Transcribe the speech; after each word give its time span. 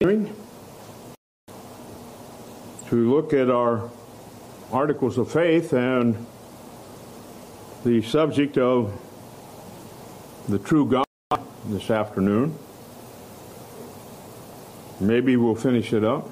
to 0.00 0.34
look 2.90 3.32
at 3.32 3.48
our 3.48 3.88
articles 4.70 5.16
of 5.16 5.32
faith 5.32 5.72
and 5.72 6.26
the 7.82 8.02
subject 8.02 8.58
of 8.58 8.92
the 10.50 10.58
true 10.58 10.84
God 10.84 11.06
this 11.64 11.90
afternoon. 11.90 12.58
Maybe 15.00 15.36
we'll 15.36 15.54
finish 15.54 15.94
it 15.94 16.04
up. 16.04 16.28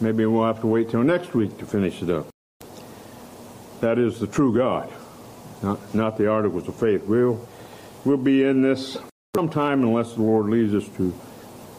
Maybe 0.00 0.26
we'll 0.26 0.46
have 0.46 0.60
to 0.62 0.66
wait 0.66 0.90
till 0.90 1.04
next 1.04 1.34
week 1.34 1.56
to 1.58 1.66
finish 1.66 2.02
it 2.02 2.10
up. 2.10 2.26
That 3.80 4.00
is 4.00 4.18
the 4.18 4.26
true 4.26 4.52
God, 4.52 4.92
not, 5.62 5.94
not 5.94 6.18
the 6.18 6.28
articles 6.28 6.66
of 6.66 6.74
faith. 6.74 7.04
We'll, 7.04 7.48
we'll 8.04 8.16
be 8.16 8.42
in 8.42 8.62
this 8.62 8.96
sometime 9.36 9.84
unless 9.84 10.14
the 10.14 10.22
Lord 10.22 10.46
leads 10.46 10.74
us 10.74 10.88
to 10.96 11.14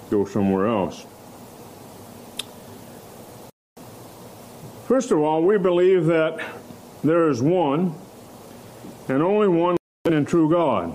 go 0.10 0.26
somewhere 0.26 0.68
else. 0.68 1.06
First 4.86 5.12
of 5.12 5.20
all, 5.20 5.42
we 5.42 5.58
believe 5.58 6.06
that 6.06 6.40
there 7.04 7.30
is 7.30 7.42
one 7.42 7.96
and 9.08 9.24
only 9.24 9.48
one 9.48 9.78
and 10.06 10.28
true 10.28 10.50
God, 10.50 10.94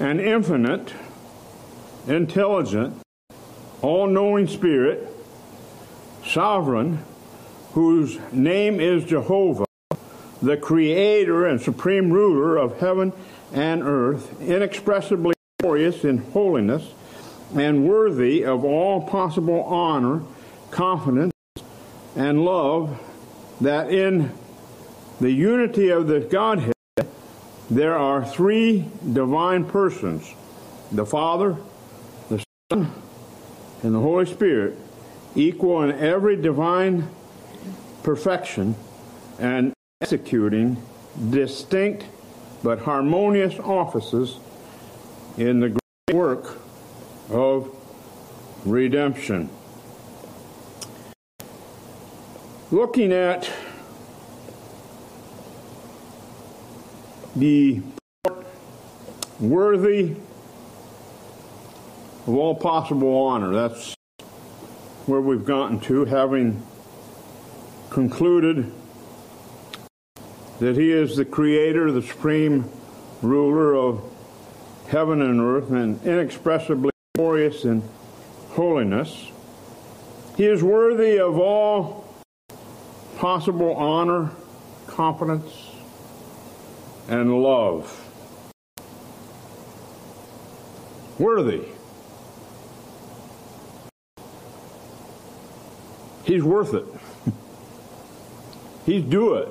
an 0.00 0.18
infinite, 0.18 0.94
intelligent, 2.08 3.00
all 3.82 4.06
knowing 4.06 4.48
Spirit, 4.48 5.06
sovereign, 6.24 7.04
whose 7.72 8.18
name 8.32 8.80
is 8.80 9.04
Jehovah, 9.04 9.66
the 10.40 10.56
creator 10.56 11.46
and 11.46 11.60
supreme 11.60 12.10
ruler 12.10 12.56
of 12.56 12.80
heaven 12.80 13.12
and 13.52 13.82
earth, 13.82 14.40
inexpressibly 14.40 15.34
glorious 15.60 16.04
in 16.04 16.18
holiness 16.18 16.92
and 17.54 17.88
worthy 17.88 18.44
of 18.44 18.64
all 18.64 19.02
possible 19.02 19.62
honor, 19.64 20.22
confidence, 20.70 21.32
and 22.16 22.44
love, 22.44 22.98
that 23.60 23.90
in 23.90 24.32
the 25.20 25.30
unity 25.30 25.90
of 25.90 26.06
the 26.06 26.20
Godhead 26.20 26.74
there 27.70 27.96
are 27.96 28.24
three 28.24 28.86
divine 29.12 29.64
persons 29.64 30.34
the 30.92 31.06
Father, 31.06 31.56
the 32.28 32.42
Son, 32.70 32.92
and 33.82 33.94
the 33.94 34.00
Holy 34.00 34.26
Spirit, 34.26 34.78
equal 35.34 35.82
in 35.82 35.92
every 35.92 36.36
divine 36.36 37.08
perfection 38.02 38.76
and 39.38 39.72
executing 40.00 40.80
distinct 41.30 42.04
but 42.62 42.80
harmonious 42.80 43.58
offices 43.58 44.38
in 45.36 45.60
the 45.60 45.68
great 45.70 46.16
work 46.16 46.58
of 47.30 47.70
redemption. 48.64 49.48
Looking 52.70 53.12
at 53.12 53.50
the 57.36 57.82
worthy 59.40 60.16
of 62.26 62.34
all 62.34 62.54
possible 62.54 63.16
honor. 63.16 63.52
That's 63.52 63.94
where 65.06 65.20
we've 65.20 65.44
gotten 65.44 65.80
to, 65.80 66.06
having 66.06 66.64
concluded 67.90 68.72
that 70.58 70.76
He 70.76 70.90
is 70.90 71.16
the 71.16 71.24
Creator, 71.24 71.92
the 71.92 72.02
Supreme 72.02 72.70
Ruler 73.20 73.74
of 73.74 74.02
heaven 74.88 75.20
and 75.20 75.40
earth, 75.40 75.70
and 75.70 76.02
inexpressibly 76.04 76.93
glorious 77.16 77.64
in 77.64 77.80
holiness. 78.50 79.30
He 80.36 80.46
is 80.46 80.64
worthy 80.64 81.16
of 81.20 81.38
all 81.38 82.12
possible 83.18 83.72
honor, 83.76 84.32
confidence, 84.88 85.70
and 87.06 87.40
love. 87.40 88.00
Worthy. 91.20 91.68
He's 96.24 96.42
worth 96.42 96.74
it. 96.74 96.86
He's 98.86 99.04
due 99.04 99.34
it. 99.34 99.48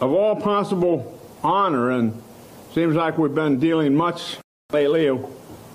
Of 0.00 0.10
all 0.10 0.34
possible 0.34 1.20
honor 1.44 1.92
and 1.92 2.20
Seems 2.72 2.94
like 2.94 3.18
we've 3.18 3.34
been 3.34 3.58
dealing 3.58 3.96
much 3.96 4.36
lately 4.72 5.10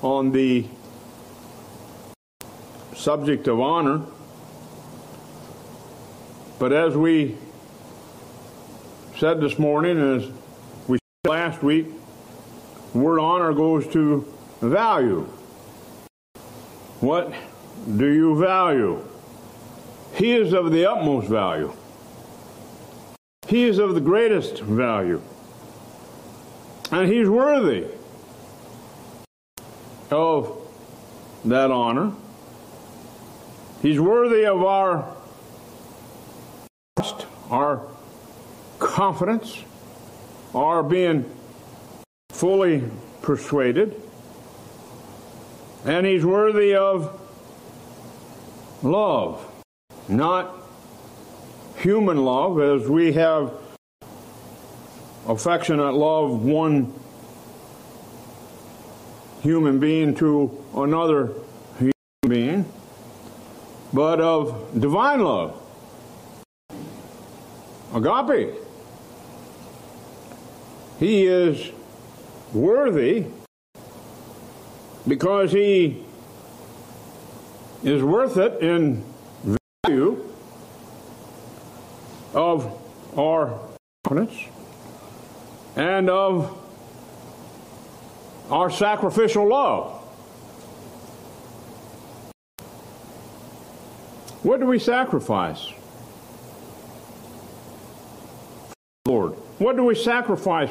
on 0.01 0.31
the 0.31 0.65
subject 2.95 3.49
of 3.49 3.59
honor. 3.59 4.01
But 6.57 6.71
as 6.71 6.95
we 6.95 7.37
said 9.17 9.41
this 9.41 9.59
morning, 9.59 9.99
as 9.99 10.31
we 10.87 10.97
said 10.97 11.29
last 11.29 11.61
week, 11.61 11.87
word 12.93 13.19
honor 13.19 13.53
goes 13.53 13.85
to 13.87 14.25
value. 14.61 15.23
What 17.01 17.33
do 17.97 18.07
you 18.07 18.39
value? 18.39 19.05
He 20.13 20.31
is 20.31 20.53
of 20.53 20.71
the 20.71 20.89
utmost 20.89 21.27
value. 21.27 21.73
He 23.49 23.65
is 23.65 23.79
of 23.79 23.95
the 23.95 24.01
greatest 24.01 24.61
value. 24.61 25.21
And 26.95 27.11
he's 27.11 27.27
worthy 27.27 27.87
of 30.09 30.57
that 31.43 31.69
honor. 31.69 32.13
He's 33.81 33.99
worthy 33.99 34.45
of 34.45 34.63
our 34.63 35.13
trust, 36.95 37.25
our 37.49 37.85
confidence, 38.79 39.61
our 40.53 40.83
being 40.83 41.29
fully 42.29 42.81
persuaded. 43.21 44.01
And 45.83 46.05
he's 46.05 46.25
worthy 46.25 46.75
of 46.75 47.11
love, 48.81 49.45
not 50.07 50.49
human 51.75 52.23
love 52.23 52.61
as 52.61 52.87
we 52.87 53.11
have 53.11 53.51
affectionate 55.27 55.93
love 55.93 56.43
one 56.43 56.93
human 59.41 59.79
being 59.79 60.15
to 60.15 60.63
another 60.75 61.33
human 61.77 61.93
being, 62.27 62.65
but 63.93 64.19
of 64.19 64.79
divine 64.79 65.23
love. 65.23 65.61
Agape. 67.93 68.55
He 70.99 71.25
is 71.25 71.71
worthy 72.53 73.27
because 75.07 75.51
he 75.51 76.03
is 77.83 78.01
worth 78.01 78.37
it 78.37 78.61
in 78.61 79.03
value 79.83 80.27
of 82.33 82.81
our 83.17 83.59
confidence 84.03 84.49
and 85.75 86.09
of 86.09 86.57
our 88.49 88.69
sacrificial 88.69 89.49
love. 89.49 90.01
What 94.43 94.59
do 94.59 94.67
we 94.67 94.77
sacrifice? 94.79 95.71
Lord. 99.07 99.33
What 99.57 99.75
do 99.75 99.83
we 99.83 99.95
sacrifice 99.95 100.69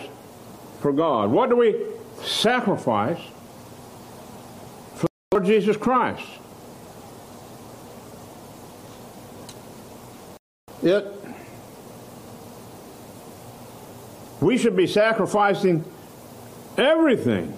for 0.81 0.93
God? 0.93 1.31
What 1.31 1.51
do 1.51 1.57
we 1.57 1.75
sacrifice 2.23 3.21
for 4.95 5.09
Lord 5.33 5.45
Jesus 5.45 5.77
Christ? 5.77 6.27
It 10.83 11.24
We 14.45 14.59
should 14.59 14.77
be 14.77 14.87
sacrificing 14.87 15.87
everything 16.77 17.57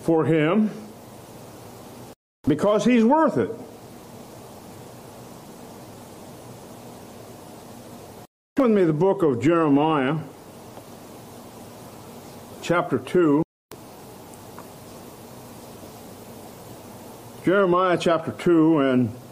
for 0.00 0.24
Him 0.24 0.70
because 2.48 2.86
He's 2.86 3.04
worth 3.04 3.36
it. 3.36 3.50
With 8.56 8.70
me 8.70 8.84
the 8.84 8.94
book 8.94 9.22
of 9.22 9.42
Jeremiah, 9.42 10.20
chapter 12.62 12.98
2. 12.98 13.42
Jeremiah 17.44 17.98
chapter 18.00 18.32
2 18.32 18.78
and 18.78 19.25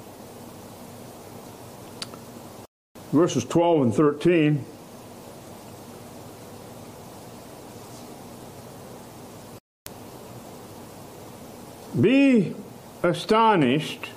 verses 3.15 3.45
12 3.45 3.83
and 3.83 3.95
13. 3.95 4.65
Be 12.01 12.57
astonished, 13.05 14.11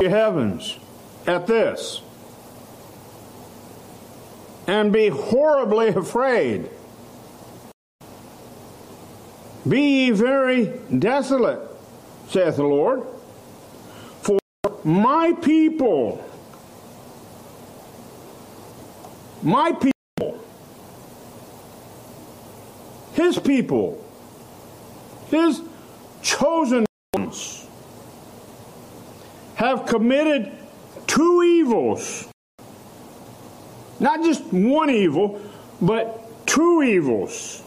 ye 0.00 0.08
heavens, 0.08 0.80
at 1.28 1.46
this, 1.46 2.02
and 4.66 4.92
be 4.92 5.06
horribly 5.06 5.88
afraid. 5.88 6.68
Be 9.68 10.06
ye 10.06 10.10
very 10.10 10.76
desolate, 10.98 11.60
saith 12.30 12.56
the 12.56 12.64
Lord, 12.64 13.04
for 14.22 14.40
my 14.82 15.34
people, 15.40 16.28
my 19.42 19.72
people, 19.72 20.44
his 23.14 23.38
people, 23.38 24.04
his 25.28 25.60
chosen 26.22 26.86
ones, 27.14 27.66
have 29.56 29.86
committed 29.86 30.52
two 31.06 31.42
evils. 31.42 32.28
Not 33.98 34.22
just 34.22 34.44
one 34.52 34.90
evil, 34.90 35.40
but 35.80 36.46
two 36.46 36.82
evils. 36.82 37.62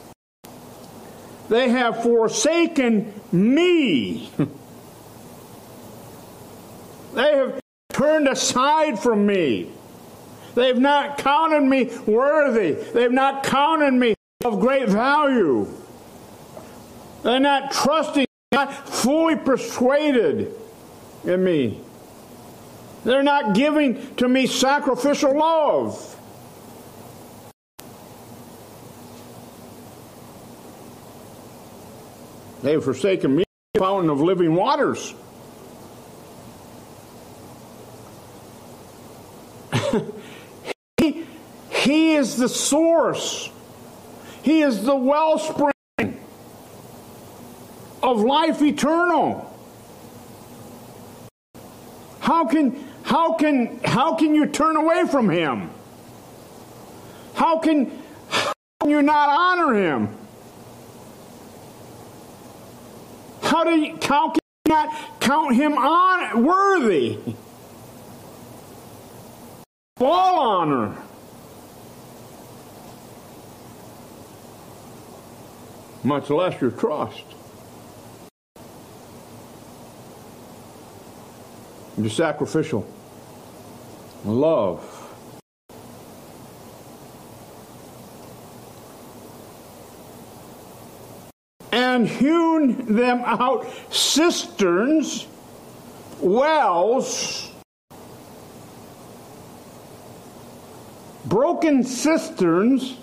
They 1.50 1.70
have 1.70 2.02
forsaken 2.02 3.14
me. 3.32 4.30
they 7.14 7.36
have 7.36 7.60
turned 7.90 8.28
aside 8.28 9.00
from 9.00 9.26
me. 9.26 9.72
They've 10.56 10.78
not 10.78 11.18
counted 11.18 11.62
me 11.62 11.92
worthy. 12.08 12.72
They've 12.72 13.12
not 13.12 13.44
counted 13.44 13.94
me 13.94 14.16
of 14.44 14.60
great 14.60 14.90
value. 14.90 15.68
They're 17.24 17.40
not 17.40 17.72
trusting, 17.72 18.26
not 18.52 18.74
fully 18.88 19.36
persuaded 19.36 20.54
in 21.24 21.44
me. 21.44 21.82
They're 23.04 23.24
not 23.24 23.54
giving 23.54 24.16
to 24.16 24.28
me 24.28 24.48
sacrificial 24.48 25.38
love. 25.38 26.12
They 32.64 32.72
have 32.72 32.84
forsaken 32.84 33.36
me, 33.36 33.44
fountain 33.78 34.10
of 34.10 34.22
living 34.22 34.56
waters. 34.56 35.14
he, 40.98 41.28
he 41.86 42.16
is 42.16 42.36
the 42.36 42.50
source. 42.50 43.52
He 44.42 44.64
is 44.64 44.84
the 44.84 44.96
wellspring 44.96 45.72
of 48.02 48.22
life 48.22 48.60
eternal. 48.64 49.56
How 52.20 52.48
can 52.48 52.84
how 53.04 53.36
can 53.36 53.80
how 53.84 54.16
can 54.16 54.34
you 54.34 54.48
turn 54.48 54.78
away 54.78 55.06
from 55.06 55.30
him? 55.30 55.70
How 57.36 57.60
can, 57.60 57.92
how 58.30 58.54
can 58.82 58.90
you 58.90 59.04
not 59.04 59.30
honor 59.30 59.76
him? 59.76 60.10
How 63.44 63.64
do 63.64 63.72
you, 63.72 63.96
how 64.02 64.30
can 64.30 64.40
you 64.66 64.74
not 64.74 65.20
count 65.20 65.56
him 65.56 65.78
on 65.78 66.44
worthy? 66.44 67.20
All 70.00 70.40
honor. 70.40 71.05
Much 76.06 76.30
less 76.30 76.62
your 76.62 76.70
trust. 76.70 77.24
Your 81.98 82.10
sacrificial 82.12 82.88
love. 84.24 84.92
and 91.72 92.08
hewn 92.08 92.96
them 92.96 93.22
out 93.26 93.66
cisterns, 93.90 95.28
wells, 96.20 97.52
broken 101.26 101.84
cisterns, 101.84 102.98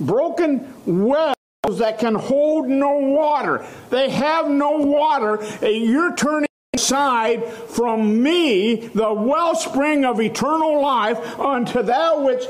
broken 0.00 0.72
wells 0.84 1.36
that 1.78 1.98
can 1.98 2.14
hold 2.14 2.68
no 2.68 2.98
water. 2.98 3.66
They 3.90 4.10
have 4.10 4.48
no 4.48 4.78
water. 4.78 5.36
And 5.62 5.84
you're 5.84 6.14
turning 6.14 6.48
aside 6.74 7.46
from 7.46 8.22
me, 8.22 8.88
the 8.88 9.12
wellspring 9.12 10.04
of 10.04 10.20
eternal 10.20 10.80
life, 10.80 11.38
unto 11.38 11.82
that 11.82 12.22
which 12.22 12.44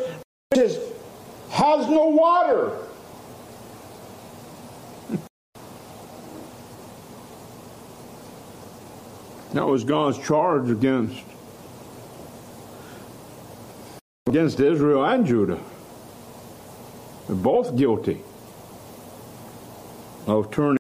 is, 0.55 0.79
has 1.51 1.89
no 1.89 2.07
water. 2.07 2.77
That 9.53 9.67
was 9.67 9.85
God's 9.85 10.19
charge 10.19 10.71
against 10.71 11.21
against 14.27 14.59
Israel 14.61 15.05
and 15.05 15.27
Judah. 15.27 15.61
They're 17.27 17.37
both 17.37 17.77
guilty 17.77 18.23
of 20.27 20.51
turning 20.51 20.79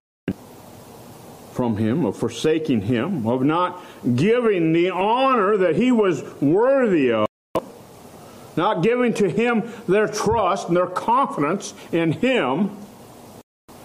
from 1.52 1.76
him, 1.76 2.04
of 2.04 2.16
forsaking 2.16 2.82
him, 2.82 3.26
of 3.26 3.42
not 3.42 3.82
giving 4.16 4.72
the 4.72 4.90
honor 4.90 5.56
that 5.58 5.76
he 5.76 5.92
was 5.92 6.22
worthy 6.40 7.12
of, 7.12 7.26
not 8.56 8.82
giving 8.82 9.12
to 9.14 9.28
him 9.28 9.70
their 9.86 10.08
trust 10.08 10.68
and 10.68 10.76
their 10.76 10.86
confidence 10.86 11.74
in 11.92 12.12
him. 12.12 12.70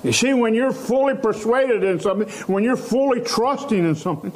You 0.04 0.14
see, 0.14 0.34
when 0.34 0.54
you're 0.54 0.72
fully 0.72 1.16
persuaded 1.16 1.84
in 1.84 2.00
something, 2.00 2.30
when 2.48 2.64
you're 2.64 2.78
fully 2.78 3.22
trusting 3.22 3.80
in 3.80 3.96
something, 3.96 4.32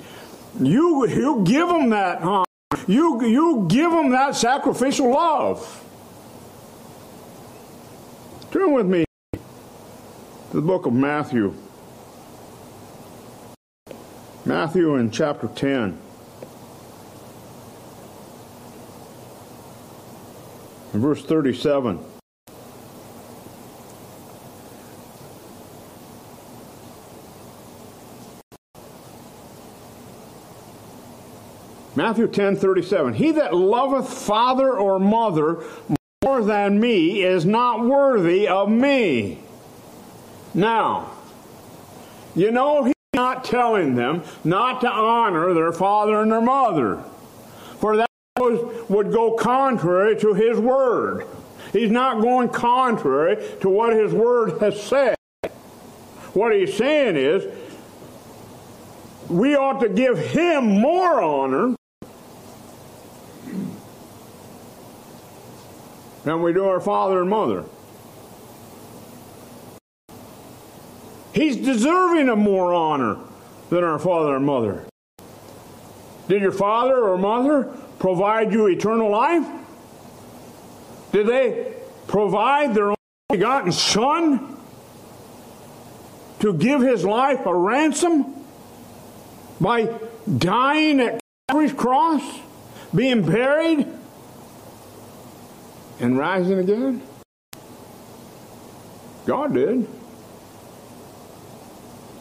you, 0.59 1.07
you 1.07 1.44
give 1.45 1.68
them 1.68 1.91
that 1.91 2.21
honor. 2.21 2.45
You, 2.88 3.23
you 3.25 3.65
give 3.69 3.91
them 3.91 4.12
that 4.12 4.35
sacrificial 4.35 5.12
love. 5.12 5.77
Turn 8.51 8.73
with 8.73 8.85
me 8.85 9.06
the 10.52 10.62
book 10.62 10.86
of 10.86 10.92
Matthew. 10.92 11.56
Matthew 14.46 14.96
in 14.96 15.12
chapter 15.12 15.48
10. 15.48 15.98
verse 20.94 21.24
37. 21.24 22.00
Matthew 31.96 32.28
10 32.28 32.58
37. 32.58 33.14
He 33.14 33.31
that 33.31 33.56
loveth 33.56 34.12
father 34.12 34.78
or 34.78 35.00
mother 35.00 35.64
more 36.26 36.44
than 36.44 36.78
me 36.81 37.24
is 37.24 37.46
not 37.46 37.86
worthy 37.86 38.50
of 38.50 38.70
me. 38.70 39.40
Now, 40.54 41.12
you 42.36 42.52
know, 42.52 42.84
he's 42.84 42.94
not 43.14 43.44
telling 43.44 43.96
them 43.96 44.24
not 44.44 44.81
to 44.81 44.90
honor 44.90 45.54
their 45.54 45.72
father 45.72 46.22
and 46.22 46.31
their 46.31 46.42
mother, 46.42 47.04
for 47.80 47.98
that 47.98 48.10
would 48.40 49.12
go 49.12 49.34
contrary 49.34 50.20
to 50.20 50.34
his 50.34 50.58
word. 50.58 51.28
He's 51.72 51.92
not 51.92 52.22
going 52.22 52.50
contrary 52.50 53.38
to 53.62 53.70
what 53.70 53.94
his 53.96 54.12
word 54.14 54.60
has 54.62 54.81
said. 54.81 55.16
What 56.34 56.54
he's 56.54 56.76
saying 56.76 57.18
is, 57.18 57.46
we 59.30 59.56
ought 59.56 59.80
to 59.81 59.90
give 59.90 60.18
him 60.18 60.66
more 60.66 61.22
honor 61.22 61.76
than 66.24 66.42
we 66.42 66.54
do 66.54 66.66
our 66.66 66.81
father 66.81 67.22
and 67.22 67.30
mother. 67.30 67.64
He's 71.33 71.57
deserving 71.57 72.30
of 72.30 72.38
more 72.38 72.73
honor 72.73 73.18
than 73.69 73.83
our 73.83 74.00
father 74.00 74.35
and 74.35 74.45
mother. 74.45 74.85
Did 76.28 76.42
your 76.42 76.52
father 76.52 76.97
or 76.97 77.18
mother 77.18 77.66
provide 78.00 78.52
you 78.52 78.68
eternal 78.68 79.09
life? 79.09 79.45
Did 81.11 81.28
they 81.28 81.73
provide 82.07 82.73
their 82.73 82.85
only 82.85 82.97
begotten 83.30 83.71
son 83.71 84.57
to 86.40 86.54
give 86.54 86.81
his 86.81 87.06
life 87.06 87.45
a 87.45 87.56
ransom 87.56 88.33
by 89.59 89.94
dying 90.38 91.00
at 91.00 91.21
Calvary's 91.47 91.73
cross, 91.73 92.23
being 92.94 93.23
buried, 93.23 93.88
and 96.00 96.18
rising 96.18 96.59
again? 96.59 97.02
God 99.26 99.54
did. 99.54 99.88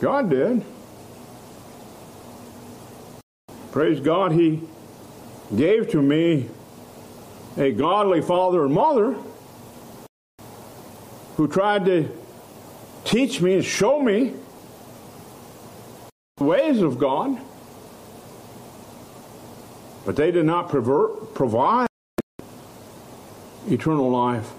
God 0.00 0.30
did. 0.30 0.64
Praise 3.70 4.00
God, 4.00 4.32
He 4.32 4.62
gave 5.54 5.90
to 5.90 6.00
me 6.00 6.48
a 7.58 7.70
godly 7.70 8.22
father 8.22 8.64
and 8.64 8.72
mother 8.72 9.14
who 11.36 11.46
tried 11.46 11.84
to 11.84 12.08
teach 13.04 13.42
me 13.42 13.54
and 13.54 13.64
show 13.64 14.00
me 14.00 14.34
the 16.38 16.44
ways 16.44 16.80
of 16.80 16.98
God, 16.98 17.38
but 20.06 20.16
they 20.16 20.30
did 20.30 20.46
not 20.46 20.70
pervert, 20.70 21.34
provide 21.34 21.88
eternal 23.68 24.10
life 24.10 24.50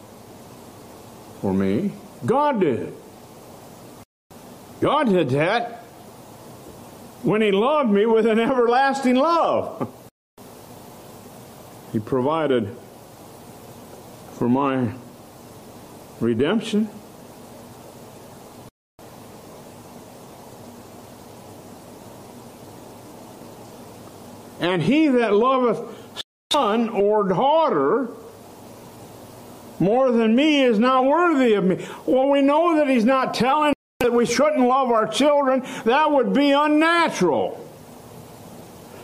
for 1.41 1.53
me. 1.53 1.91
God 2.25 2.60
did. 2.62 2.93
God 4.81 5.09
did 5.09 5.29
that 5.29 5.83
when 7.21 7.41
He 7.41 7.51
loved 7.51 7.91
me 7.91 8.07
with 8.07 8.25
an 8.25 8.39
everlasting 8.39 9.15
love. 9.15 9.88
he 11.93 12.00
provided 12.00 12.75
for 14.33 14.50
my 14.50 14.91
redemption. 16.19 16.89
And 24.59 24.81
he 24.81 25.07
that 25.09 25.33
loveth 25.33 25.79
son 26.51 26.89
or 26.89 27.27
daughter 27.27 28.09
more 29.79 30.11
than 30.11 30.35
me 30.35 30.61
is 30.61 30.77
not 30.79 31.05
worthy 31.05 31.53
of 31.53 31.63
me. 31.63 31.85
Well, 32.05 32.29
we 32.29 32.41
know 32.41 32.77
that 32.77 32.88
he's 32.88 33.05
not 33.05 33.33
telling 33.33 33.73
that 34.12 34.18
we 34.18 34.25
shouldn't 34.25 34.68
love 34.68 34.89
our 34.89 35.08
children. 35.08 35.63
That 35.86 36.12
would 36.12 36.34
be 36.34 36.51
unnatural. 36.51 37.58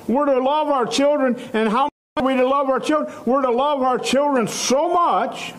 We're 0.07 0.25
to 0.25 0.39
love 0.39 0.67
our 0.67 0.85
children, 0.85 1.39
and 1.53 1.69
how 1.69 1.89
are 2.17 2.23
we 2.23 2.35
to 2.35 2.45
love 2.45 2.69
our 2.69 2.79
children? 2.79 3.13
We're 3.25 3.41
to 3.41 3.51
love 3.51 3.81
our 3.81 3.97
children 3.97 4.47
so 4.47 4.93
much 4.93 5.53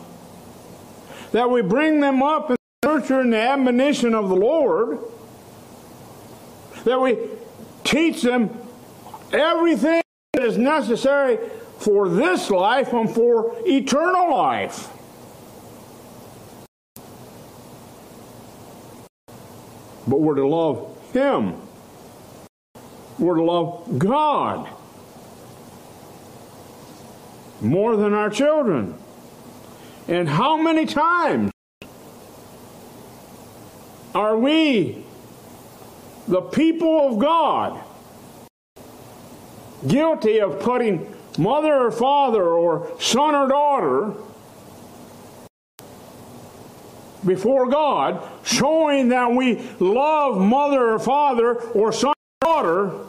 that 1.32 1.50
we 1.50 1.62
bring 1.62 2.00
them 2.00 2.22
up 2.22 2.50
in 2.50 2.56
the 2.82 2.88
nurture 2.88 3.20
and 3.20 3.32
the 3.32 3.38
admonition 3.38 4.14
of 4.14 4.28
the 4.28 4.36
Lord, 4.36 4.98
that 6.84 7.00
we 7.00 7.16
teach 7.84 8.22
them 8.22 8.50
everything 9.32 10.02
that 10.34 10.42
is 10.42 10.58
necessary 10.58 11.38
for 11.78 12.08
this 12.08 12.50
life 12.50 12.92
and 12.92 13.14
for 13.14 13.54
eternal 13.66 14.30
life. 14.30 14.90
But 20.08 20.20
we're 20.20 20.36
to 20.36 20.48
love 20.48 20.98
Him. 21.12 21.60
We're 23.18 23.36
to 23.36 23.42
love 23.42 23.98
God 23.98 24.68
more 27.60 27.96
than 27.96 28.14
our 28.14 28.30
children. 28.30 28.94
And 30.06 30.28
how 30.28 30.56
many 30.56 30.86
times 30.86 31.50
are 34.14 34.38
we, 34.38 35.04
the 36.26 36.40
people 36.40 37.08
of 37.08 37.18
God, 37.18 37.84
guilty 39.86 40.40
of 40.40 40.60
putting 40.60 41.14
mother 41.36 41.74
or 41.74 41.90
father 41.90 42.42
or 42.42 42.90
son 42.98 43.34
or 43.34 43.48
daughter 43.48 44.14
before 47.26 47.68
God, 47.68 48.22
showing 48.48 49.10
that 49.10 49.30
we 49.30 49.60
love 49.78 50.40
mother 50.40 50.94
or 50.94 50.98
father 50.98 51.54
or 51.54 51.92
son 51.92 52.14
or 52.42 52.48
daughter 52.48 53.06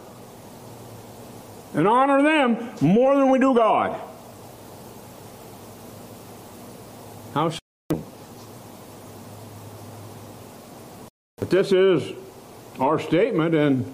and 1.74 1.88
honor 1.88 2.22
them 2.22 2.70
more 2.82 3.16
than 3.16 3.30
we 3.30 3.40
do 3.40 3.56
God. 3.56 4.00
How 7.34 7.52
But 11.38 11.50
this 11.50 11.72
is 11.72 12.12
our 12.80 13.00
statement 13.00 13.56
and 13.56 13.94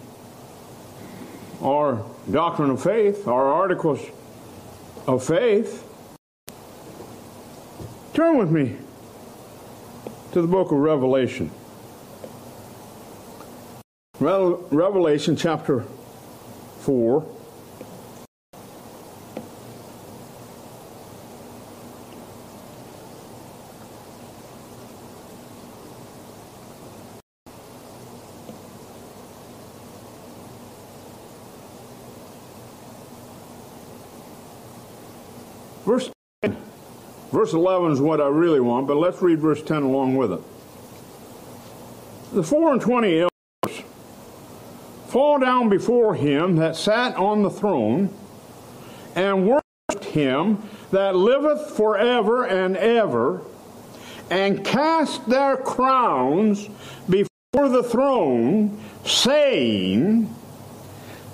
our 1.62 2.04
doctrine 2.32 2.72
of 2.72 2.82
faith, 2.82 3.28
our 3.28 3.54
articles 3.54 4.00
of 5.06 5.24
faith. 5.24 5.84
Turn 8.14 8.38
with 8.38 8.50
me 8.50 8.78
to 10.36 10.42
the 10.42 10.48
book 10.50 10.70
of 10.74 10.80
Revelation. 10.80 11.50
Revelation 14.20 15.38
chapter 15.38 15.86
4. 16.80 17.26
Verse 35.86 36.12
10. 36.44 36.58
Verse 37.46 37.54
11 37.54 37.92
is 37.92 38.02
what 38.02 38.20
I 38.20 38.26
really 38.26 38.60
want, 38.60 38.88
but 38.88 38.98
let's 38.98 39.22
read 39.22 39.40
verse 39.40 39.62
10 39.62 39.84
along 39.84 40.16
with 40.16 40.32
it. 40.32 40.42
The 42.34 42.42
four 42.42 42.74
and 42.74 42.82
twenty 42.82 43.20
elders 43.20 43.84
fall 45.10 45.38
down 45.38 45.70
before 45.70 46.16
him 46.16 46.56
that 46.56 46.76
sat 46.76 47.16
on 47.16 47.44
the 47.44 47.52
throne 47.52 48.12
and 49.14 49.48
worshiped 49.48 50.06
him 50.06 50.68
that 50.90 51.16
liveth 51.16 51.70
forever 51.78 52.46
and 52.46 52.76
ever, 52.78 53.44
and 54.32 54.66
cast 54.66 55.30
their 55.30 55.56
crowns 55.56 56.68
before 57.08 57.70
the 57.70 57.84
throne, 57.84 58.84
saying, 59.06 60.34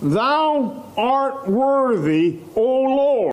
Thou 0.01 0.91
art 0.97 1.47
worthy, 1.47 2.41
O 2.57 2.81
Lord 2.81 3.31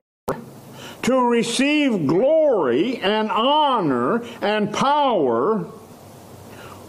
to 1.09 1.23
receive 1.23 2.07
glory 2.07 2.99
and 2.99 3.31
honor 3.31 4.23
and 4.43 4.71
power, 4.75 5.65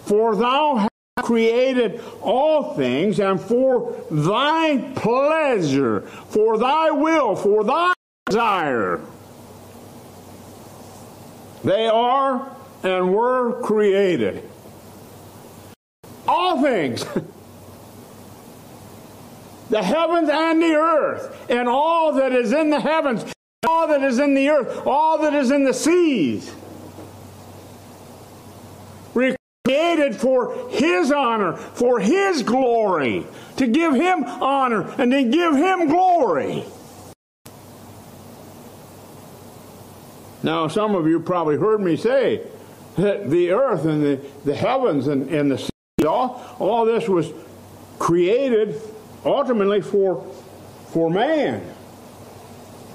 for 0.04 0.36
thou 0.36 0.76
hast 0.76 1.26
created 1.26 2.02
all 2.22 2.76
things, 2.76 3.22
and 3.22 3.40
for 3.40 3.96
thy 4.12 4.92
pleasure, 4.96 6.02
for 6.02 6.58
thy 6.58 6.92
will, 6.92 7.34
for 7.34 7.64
thy 7.64 7.94
desire. 8.26 9.00
They 11.64 11.88
are 11.88 12.54
and 12.84 13.14
were 13.14 13.62
created. 13.62 14.44
All 16.28 16.62
things. 16.62 17.06
the 19.70 19.82
heavens 19.82 20.28
and 20.28 20.62
the 20.62 20.74
earth, 20.74 21.50
and 21.50 21.70
all 21.70 22.12
that 22.16 22.34
is 22.34 22.52
in 22.52 22.70
the 22.70 22.82
heavens 22.82 23.24
all 23.80 23.88
that 23.88 24.04
is 24.04 24.20
in 24.20 24.34
the 24.34 24.50
earth, 24.50 24.86
all 24.86 25.20
that 25.20 25.34
is 25.34 25.52
in 25.52 25.64
the 25.64 25.74
seas. 25.74 26.54
Created 29.66 30.16
for 30.16 30.68
His 30.70 31.12
honor, 31.12 31.56
for 31.56 32.00
His 32.00 32.42
glory, 32.42 33.26
to 33.58 33.68
give 33.68 33.94
Him 33.94 34.24
honor 34.24 34.90
and 34.98 35.12
to 35.12 35.24
give 35.24 35.56
Him 35.56 35.88
glory. 35.88 36.64
Now, 40.42 40.68
some 40.68 40.96
of 40.96 41.08
you 41.08 41.20
probably 41.20 41.58
heard 41.58 41.82
me 41.82 41.98
say 41.98 42.42
that 42.98 43.30
the 43.30 43.52
earth 43.52 43.86
and 43.86 44.02
the, 44.02 44.20
the 44.44 44.56
heavens 44.56 45.08
and, 45.08 45.30
and 45.30 45.52
the 45.52 45.58
sea, 45.58 45.70
all, 46.08 46.44
all 46.60 46.86
this 46.86 47.08
was 47.08 47.32
created 48.00 48.82
ultimately 49.24 49.82
for, 49.82 50.26
for 50.88 51.10
man. 51.10 51.62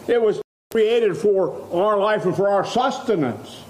It 0.09 0.21
was 0.21 0.41
created 0.75 1.17
for 1.17 1.55
our 1.73 1.97
life 2.01 2.25
and 2.25 2.35
for 2.35 2.49
our 2.49 2.67
sustenance. 2.67 3.63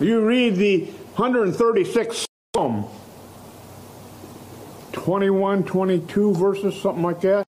You 0.00 0.26
read 0.26 0.56
the 0.56 0.88
136th 1.14 2.26
Psalm, 2.56 2.88
21, 4.90 5.62
22 5.62 6.34
verses, 6.34 6.74
something 6.82 7.04
like 7.04 7.20
that. 7.20 7.46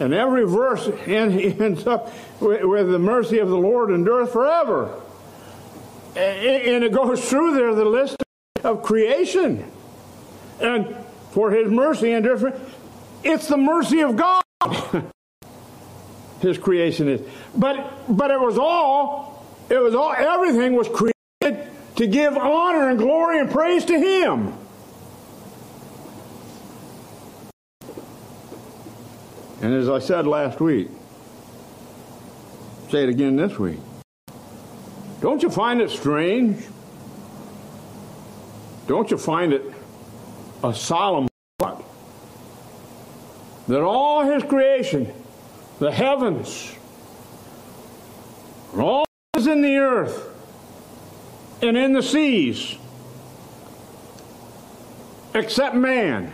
And 0.00 0.14
every 0.14 0.46
verse 0.46 0.88
ends 1.06 1.86
up 1.86 2.10
with, 2.40 2.90
the 2.90 2.98
mercy 2.98 3.38
of 3.38 3.50
the 3.50 3.58
Lord 3.58 3.90
endureth 3.90 4.32
forever. 4.32 5.02
And 6.16 6.82
it 6.84 6.90
goes 6.90 7.28
through 7.28 7.52
there 7.52 7.74
the 7.74 7.84
list 7.84 8.16
of 8.62 8.82
creation. 8.82 9.70
And 10.58 10.96
for 11.32 11.50
his 11.50 11.70
mercy 11.70 12.12
and 12.12 12.24
different, 12.24 12.56
it's 13.22 13.46
the 13.46 13.58
mercy 13.58 14.00
of 14.00 14.16
God. 14.16 14.42
his 16.44 16.58
creation 16.58 17.08
is. 17.08 17.20
But 17.56 18.16
but 18.16 18.30
it 18.30 18.40
was 18.40 18.58
all 18.58 19.44
it 19.68 19.78
was 19.78 19.94
all 19.94 20.12
everything 20.12 20.74
was 20.74 20.88
created 20.88 21.68
to 21.96 22.06
give 22.06 22.36
honor 22.36 22.90
and 22.90 22.98
glory 22.98 23.40
and 23.40 23.50
praise 23.50 23.84
to 23.86 23.98
him. 23.98 24.52
And 29.62 29.72
as 29.72 29.88
I 29.88 29.98
said 29.98 30.26
last 30.26 30.60
week, 30.60 30.88
say 32.90 33.04
it 33.04 33.08
again 33.08 33.36
this 33.36 33.58
week. 33.58 33.78
Don't 35.20 35.42
you 35.42 35.48
find 35.48 35.80
it 35.80 35.90
strange? 35.90 36.62
Don't 38.86 39.10
you 39.10 39.16
find 39.16 39.54
it 39.54 39.62
a 40.62 40.74
solemn 40.74 41.28
thought 41.58 41.82
that 43.68 43.80
all 43.80 44.24
his 44.24 44.42
creation, 44.42 45.10
the 45.78 45.90
heavens, 45.90 46.74
all 48.76 49.04
is 49.36 49.46
in 49.46 49.62
the 49.62 49.76
earth 49.76 50.28
and 51.62 51.76
in 51.76 51.92
the 51.92 52.02
seas, 52.02 52.76
except 55.34 55.74
man, 55.74 56.32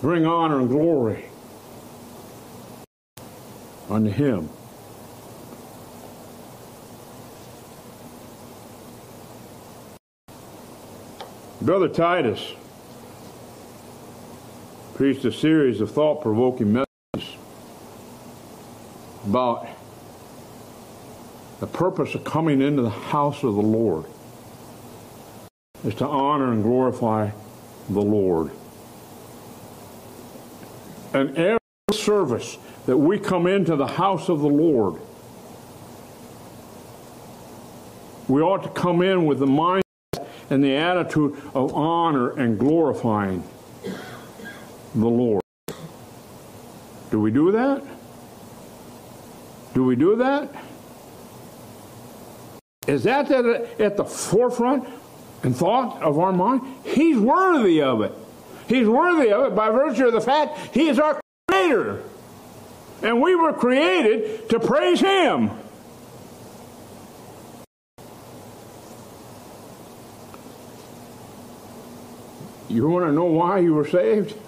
bring 0.00 0.26
honor 0.26 0.60
and 0.60 0.68
glory 0.68 1.24
unto 3.88 4.10
him. 4.10 4.50
Brother 11.64 11.88
Titus 11.88 12.52
preached 14.96 15.24
a 15.24 15.32
series 15.32 15.80
of 15.80 15.90
thought 15.90 16.20
provoking 16.20 16.74
messages 16.74 17.38
about 19.24 19.66
the 21.60 21.66
purpose 21.66 22.14
of 22.14 22.22
coming 22.22 22.60
into 22.60 22.82
the 22.82 22.90
house 22.90 23.42
of 23.42 23.54
the 23.54 23.62
Lord 23.62 24.04
is 25.86 25.94
to 25.94 26.06
honor 26.06 26.52
and 26.52 26.62
glorify 26.62 27.30
the 27.88 28.02
Lord. 28.02 28.50
And 31.14 31.34
every 31.38 31.58
service 31.92 32.58
that 32.84 32.98
we 32.98 33.18
come 33.18 33.46
into 33.46 33.74
the 33.74 33.86
house 33.86 34.28
of 34.28 34.42
the 34.42 34.48
Lord, 34.48 35.00
we 38.28 38.42
ought 38.42 38.64
to 38.64 38.68
come 38.68 39.00
in 39.00 39.24
with 39.24 39.38
the 39.38 39.46
mind 39.46 39.83
and 40.50 40.62
the 40.62 40.74
attitude 40.76 41.40
of 41.54 41.74
honor 41.74 42.30
and 42.30 42.58
glorifying 42.58 43.42
the 44.94 45.06
Lord. 45.06 45.42
Do 47.10 47.20
we 47.20 47.30
do 47.30 47.52
that? 47.52 47.82
Do 49.74 49.84
we 49.84 49.96
do 49.96 50.16
that? 50.16 50.54
Is 52.86 53.04
that 53.04 53.30
at 53.30 53.96
the 53.96 54.04
forefront 54.04 54.88
and 55.42 55.56
thought 55.56 56.02
of 56.02 56.18
our 56.18 56.32
mind? 56.32 56.62
He's 56.84 57.18
worthy 57.18 57.80
of 57.82 58.02
it. 58.02 58.12
He's 58.68 58.86
worthy 58.86 59.30
of 59.32 59.46
it 59.46 59.54
by 59.54 59.70
virtue 59.70 60.06
of 60.06 60.12
the 60.12 60.20
fact 60.20 60.74
He 60.74 60.88
is 60.88 60.98
our 60.98 61.20
Creator. 61.48 62.02
And 63.02 63.20
we 63.20 63.34
were 63.34 63.52
created 63.52 64.48
to 64.50 64.60
praise 64.60 65.00
Him. 65.00 65.50
You 72.74 72.88
want 72.88 73.04
to 73.04 73.12
know 73.12 73.26
why 73.26 73.60
you 73.60 73.72
were 73.72 73.86
saved? 73.86 74.34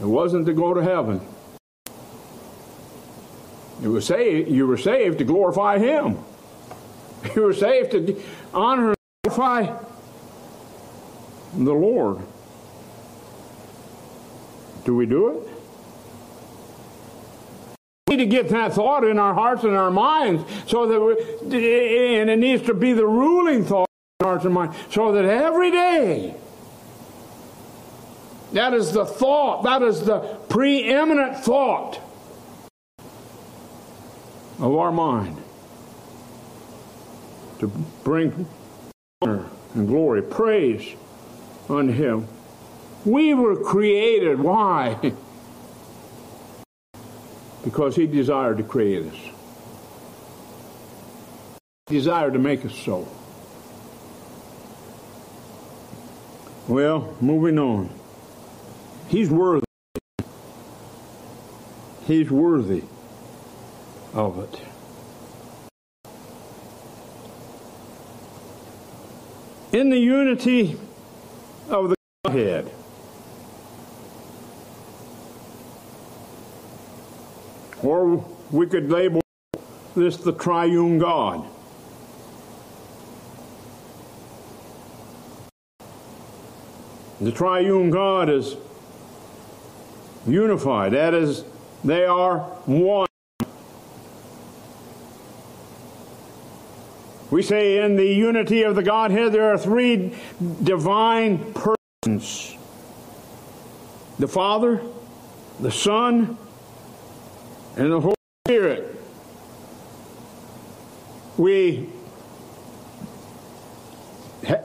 It 0.00 0.06
wasn't 0.06 0.46
to 0.46 0.52
go 0.52 0.72
to 0.74 0.80
heaven. 0.80 1.20
It 3.82 3.88
was 3.88 4.06
saved, 4.06 4.48
you 4.48 4.64
were 4.64 4.78
saved 4.78 5.18
to 5.18 5.24
glorify 5.24 5.78
Him. 5.78 6.18
You 7.34 7.42
were 7.42 7.52
saved 7.52 7.90
to 7.90 8.22
honor 8.54 8.90
and 8.90 8.96
glorify 9.24 9.76
the 11.52 11.74
Lord. 11.74 12.20
Do 14.84 14.94
we 14.94 15.04
do 15.04 15.28
it? 15.30 15.57
Need 18.18 18.24
to 18.24 18.30
get 18.30 18.48
that 18.48 18.72
thought 18.72 19.04
in 19.04 19.16
our 19.16 19.32
hearts 19.32 19.62
and 19.62 19.76
our 19.76 19.92
minds 19.92 20.42
so 20.66 20.88
that 20.88 21.00
we, 21.00 22.16
and 22.16 22.28
it 22.28 22.38
needs 22.38 22.64
to 22.64 22.74
be 22.74 22.92
the 22.92 23.06
ruling 23.06 23.64
thought 23.64 23.88
in 24.18 24.26
our 24.26 24.32
hearts 24.32 24.44
and 24.44 24.52
minds 24.52 24.76
so 24.90 25.12
that 25.12 25.24
every 25.24 25.70
day 25.70 26.34
that 28.54 28.74
is 28.74 28.92
the 28.92 29.06
thought, 29.06 29.62
that 29.62 29.82
is 29.82 30.04
the 30.04 30.18
preeminent 30.48 31.36
thought 31.44 32.00
of 34.58 34.74
our 34.74 34.90
mind 34.90 35.40
to 37.60 37.68
bring 38.02 38.48
honor 39.22 39.46
and 39.74 39.86
glory, 39.86 40.22
praise 40.22 40.96
unto 41.68 41.92
Him. 41.92 42.26
We 43.04 43.34
were 43.34 43.62
created. 43.62 44.40
Why? 44.40 45.12
Because 47.68 47.94
He 47.94 48.06
desired 48.06 48.56
to 48.56 48.62
create 48.62 49.04
us. 49.12 49.18
He 51.86 51.96
desired 51.96 52.32
to 52.32 52.38
make 52.38 52.64
us 52.64 52.74
so. 52.74 53.06
Well, 56.66 57.14
moving 57.20 57.58
on. 57.58 57.90
He's 59.08 59.28
worthy. 59.28 59.66
He's 62.06 62.30
worthy 62.30 62.84
of 64.14 64.38
it. 64.38 64.60
in 69.70 69.90
the 69.90 69.98
unity 69.98 70.78
of 71.68 71.90
the 71.90 71.96
Godhead. 72.24 72.72
Or 77.82 78.24
we 78.50 78.66
could 78.66 78.90
label 78.90 79.20
this 79.94 80.16
the 80.16 80.32
triune 80.32 80.98
God. 80.98 81.46
The 87.20 87.32
triune 87.32 87.90
God 87.90 88.28
is 88.28 88.56
unified. 90.26 90.92
That 90.92 91.14
is, 91.14 91.44
they 91.84 92.04
are 92.04 92.38
one. 92.66 93.08
We 97.30 97.42
say 97.42 97.84
in 97.84 97.96
the 97.96 98.06
unity 98.06 98.62
of 98.62 98.74
the 98.74 98.82
Godhead 98.82 99.32
there 99.32 99.52
are 99.52 99.58
three 99.58 100.14
divine 100.62 101.52
persons 101.52 102.56
the 104.18 104.28
Father, 104.28 104.80
the 105.60 105.70
Son, 105.70 106.36
and 107.78 107.92
the 107.92 108.00
Holy 108.00 108.14
Spirit. 108.46 108.94
We 111.38 111.88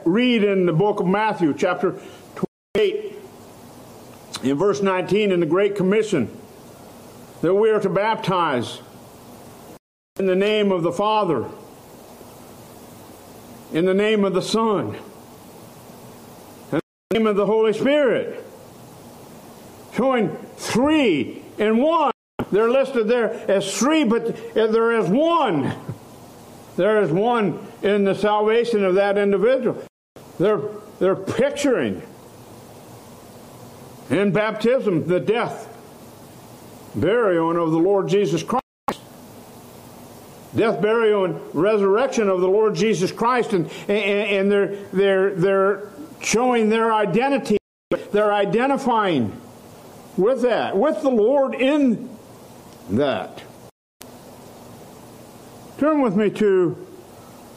read 0.04 0.44
in 0.44 0.66
the 0.66 0.72
book 0.72 1.00
of 1.00 1.06
Matthew, 1.06 1.54
chapter 1.56 1.98
28, 2.74 3.16
in 4.42 4.58
verse 4.58 4.82
19, 4.82 5.32
in 5.32 5.40
the 5.40 5.46
Great 5.46 5.76
Commission, 5.76 6.28
that 7.40 7.54
we 7.54 7.70
are 7.70 7.80
to 7.80 7.88
baptize 7.88 8.80
in 10.18 10.26
the 10.26 10.36
name 10.36 10.72
of 10.72 10.82
the 10.82 10.92
Father 10.92 11.46
in 13.74 13.86
the 13.86 13.94
name 13.94 14.24
of 14.24 14.32
the 14.34 14.40
Son, 14.40 14.94
in 16.70 16.80
the 17.10 17.18
name 17.18 17.26
of 17.26 17.34
the 17.34 17.44
Holy 17.44 17.72
Spirit. 17.72 18.42
Showing 19.94 20.36
three 20.56 21.42
in 21.58 21.78
one. 21.78 22.13
They're 22.54 22.70
listed 22.70 23.08
there 23.08 23.32
as 23.50 23.76
three, 23.76 24.04
but 24.04 24.54
there 24.54 24.92
is 24.92 25.08
one. 25.08 25.74
There 26.76 27.02
is 27.02 27.10
one 27.10 27.66
in 27.82 28.04
the 28.04 28.14
salvation 28.14 28.84
of 28.84 28.94
that 28.94 29.18
individual. 29.18 29.82
They're, 30.38 30.60
they're 31.00 31.16
picturing 31.16 32.00
in 34.08 34.30
baptism 34.30 35.08
the 35.08 35.18
death, 35.18 35.68
burial 36.94 37.60
of 37.60 37.72
the 37.72 37.78
Lord 37.78 38.08
Jesus 38.08 38.44
Christ 38.44 38.62
death, 40.54 40.80
burial, 40.80 41.24
and 41.24 41.40
resurrection 41.52 42.28
of 42.28 42.40
the 42.40 42.46
Lord 42.46 42.76
Jesus 42.76 43.10
Christ, 43.10 43.52
and, 43.52 43.68
and, 43.88 43.90
and 43.90 44.52
they're, 44.52 44.76
they're, 44.92 45.34
they're 45.34 45.88
showing 46.20 46.68
their 46.68 46.94
identity. 46.94 47.58
They're 48.12 48.32
identifying 48.32 49.36
with 50.16 50.42
that, 50.42 50.76
with 50.76 51.02
the 51.02 51.10
Lord 51.10 51.56
in 51.56 52.13
that. 52.90 53.42
Turn 55.78 56.00
with 56.00 56.16
me 56.16 56.30
to 56.30 56.76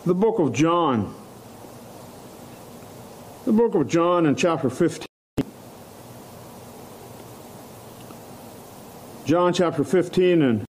the 0.06 0.14
book 0.16 0.40
of 0.40 0.54
John. 0.54 1.14
The 3.46 3.52
book 3.54 3.76
of 3.76 3.88
John 3.88 4.26
in 4.26 4.36
chapter 4.36 4.70
15. 4.70 5.06
John 9.26 9.54
chapter 9.54 9.84
15 9.84 10.42
and 10.42 10.66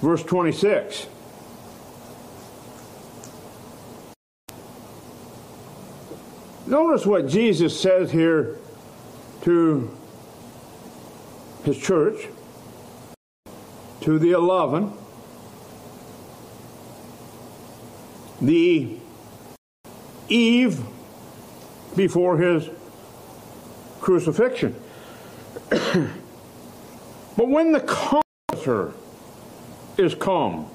verse 0.00 0.22
26. 0.22 1.06
Notice 6.66 7.04
what 7.04 7.26
Jesus 7.26 7.78
says 7.80 8.12
here 8.12 8.56
to 9.42 9.90
his 11.64 11.78
church, 11.78 12.28
to 14.00 14.18
the 14.18 14.32
eleven, 14.32 14.92
the 18.40 18.96
eve 20.28 20.80
before 21.96 22.38
his 22.38 22.70
crucifixion. 24.00 24.74
but 25.70 26.10
when 27.36 27.72
the 27.72 27.80
comforter 27.80 28.92
is 29.98 30.14
come, 30.14 30.66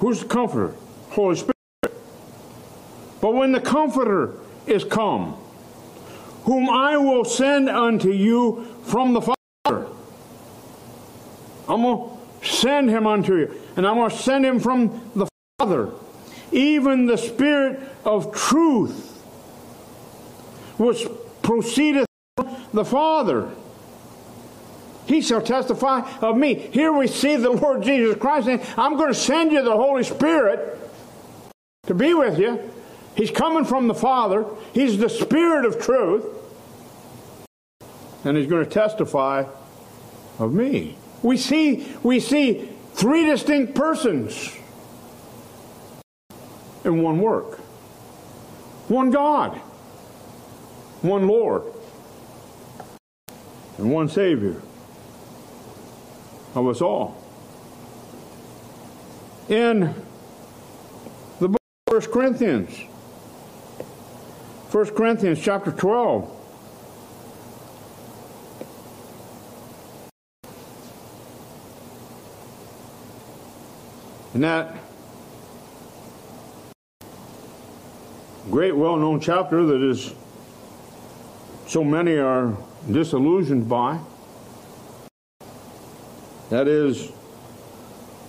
who's 0.00 0.20
the 0.20 0.26
comforter? 0.26 0.74
Holy 1.10 1.36
Spirit. 1.36 1.54
But 3.20 3.34
when 3.34 3.52
the 3.52 3.60
comforter 3.60 4.34
is 4.66 4.84
come, 4.84 5.36
whom 6.46 6.70
I 6.70 6.96
will 6.96 7.24
send 7.24 7.68
unto 7.68 8.10
you 8.10 8.66
from 8.84 9.12
the 9.12 9.20
Father, 9.20 9.86
I'm 11.68 11.82
going 11.82 12.18
to 12.40 12.46
send 12.46 12.88
him 12.88 13.06
unto 13.06 13.36
you, 13.36 13.52
and 13.76 13.84
I'm 13.86 13.96
going 13.96 14.10
to 14.10 14.16
send 14.16 14.46
him 14.46 14.60
from 14.60 15.10
the 15.16 15.26
Father, 15.58 15.90
even 16.52 17.06
the 17.06 17.18
Spirit 17.18 17.80
of 18.04 18.32
truth, 18.32 19.18
which 20.78 21.04
proceedeth 21.42 22.06
from 22.36 22.56
the 22.72 22.84
Father. 22.84 23.50
He 25.06 25.22
shall 25.22 25.42
testify 25.42 26.08
of 26.20 26.36
me. 26.36 26.54
Here 26.54 26.92
we 26.92 27.08
see 27.08 27.36
the 27.36 27.50
Lord 27.50 27.82
Jesus 27.82 28.16
Christ 28.18 28.46
saying, 28.46 28.60
I'm 28.76 28.96
going 28.96 29.12
to 29.12 29.18
send 29.18 29.50
you 29.50 29.62
the 29.62 29.76
Holy 29.76 30.04
Spirit 30.04 30.78
to 31.86 31.94
be 31.94 32.14
with 32.14 32.38
you. 32.38 32.70
He's 33.16 33.30
coming 33.30 33.64
from 33.64 33.88
the 33.88 33.94
Father. 33.94 34.44
He's 34.74 34.98
the 34.98 35.08
Spirit 35.08 35.64
of 35.64 35.82
truth. 35.82 36.24
And 38.24 38.36
he's 38.36 38.46
going 38.46 38.64
to 38.64 38.70
testify 38.70 39.44
of 40.38 40.52
me. 40.52 40.98
We 41.22 41.36
see, 41.36 41.96
we 42.02 42.20
see 42.20 42.68
three 42.92 43.24
distinct 43.24 43.74
persons 43.74 44.54
in 46.84 47.02
one 47.02 47.20
work. 47.20 47.58
One 48.88 49.10
God, 49.10 49.56
one 51.02 51.26
Lord, 51.26 51.62
and 53.78 53.90
one 53.90 54.08
Savior 54.08 54.60
of 56.54 56.68
us 56.68 56.80
all. 56.80 57.22
In 59.48 59.94
the 61.40 61.48
book 61.48 61.60
of 61.88 61.92
1 61.94 62.12
Corinthians, 62.12 62.70
1 64.70 64.86
Corinthians 64.94 65.40
chapter 65.40 65.70
12. 65.70 66.32
And 74.34 74.42
that 74.42 74.76
great 78.50 78.76
well 78.76 78.96
known 78.96 79.20
chapter 79.20 79.64
that 79.64 79.82
is 79.82 80.12
so 81.66 81.84
many 81.84 82.16
are 82.18 82.56
disillusioned 82.90 83.68
by, 83.68 83.98
that 86.50 86.68
is, 86.68 87.12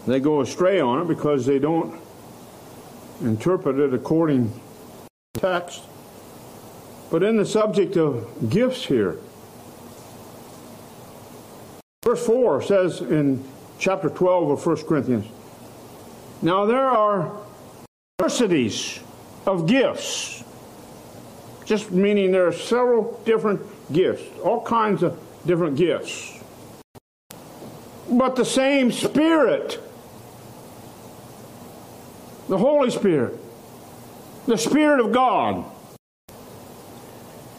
they 0.05 0.19
go 0.19 0.41
astray 0.41 0.79
on 0.79 1.01
it 1.01 1.07
because 1.07 1.45
they 1.45 1.59
don't 1.59 1.99
interpret 3.21 3.77
it 3.79 3.93
according 3.93 4.51
to 5.33 5.39
text. 5.39 5.81
But 7.09 7.23
in 7.23 7.37
the 7.37 7.45
subject 7.45 7.95
of 7.95 8.49
gifts 8.49 8.85
here, 8.85 9.17
verse 12.03 12.25
4 12.25 12.61
says 12.61 12.99
in 12.99 13.43
chapter 13.79 14.09
12 14.09 14.49
of 14.49 14.65
1 14.65 14.75
Corinthians, 14.83 15.25
Now 16.41 16.65
there 16.65 16.85
are 16.85 17.31
diversities 18.17 18.99
of 19.45 19.67
gifts, 19.67 20.43
just 21.65 21.91
meaning 21.91 22.31
there 22.31 22.47
are 22.47 22.53
several 22.53 23.21
different 23.25 23.61
gifts, 23.93 24.23
all 24.43 24.61
kinds 24.63 25.01
of 25.01 25.17
different 25.45 25.77
gifts. 25.77 26.33
But 28.09 28.35
the 28.35 28.45
same 28.45 28.91
Spirit, 28.91 29.79
the 32.49 32.57
Holy 32.57 32.89
Spirit, 32.89 33.37
the 34.45 34.57
Spirit 34.57 34.99
of 34.99 35.13
God 35.13 35.65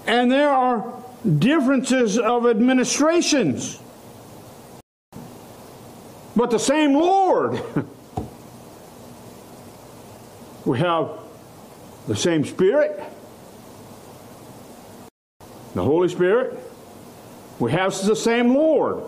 and 0.08 0.32
there 0.32 0.48
are 0.48 1.04
differences 1.38 2.18
of 2.18 2.46
administrations. 2.46 3.78
But 6.34 6.50
the 6.50 6.58
same 6.58 6.94
Lord. 6.94 7.60
we 10.64 10.78
have 10.78 11.10
the 12.06 12.16
same 12.16 12.46
Spirit, 12.46 13.02
the 15.74 15.84
Holy 15.84 16.08
Spirit. 16.08 16.58
We 17.58 17.70
have 17.72 17.92
the 18.06 18.16
same 18.16 18.54
Lord. 18.54 19.02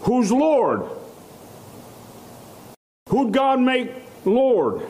Who's 0.00 0.32
Lord? 0.32 0.82
Who'd 3.08 3.32
God 3.32 3.60
make 3.60 3.92
Lord? 4.24 4.82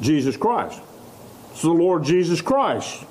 Jesus 0.00 0.38
Christ. 0.38 0.80
It's 1.50 1.62
the 1.62 1.70
Lord 1.70 2.04
Jesus 2.04 2.40
Christ. 2.40 3.04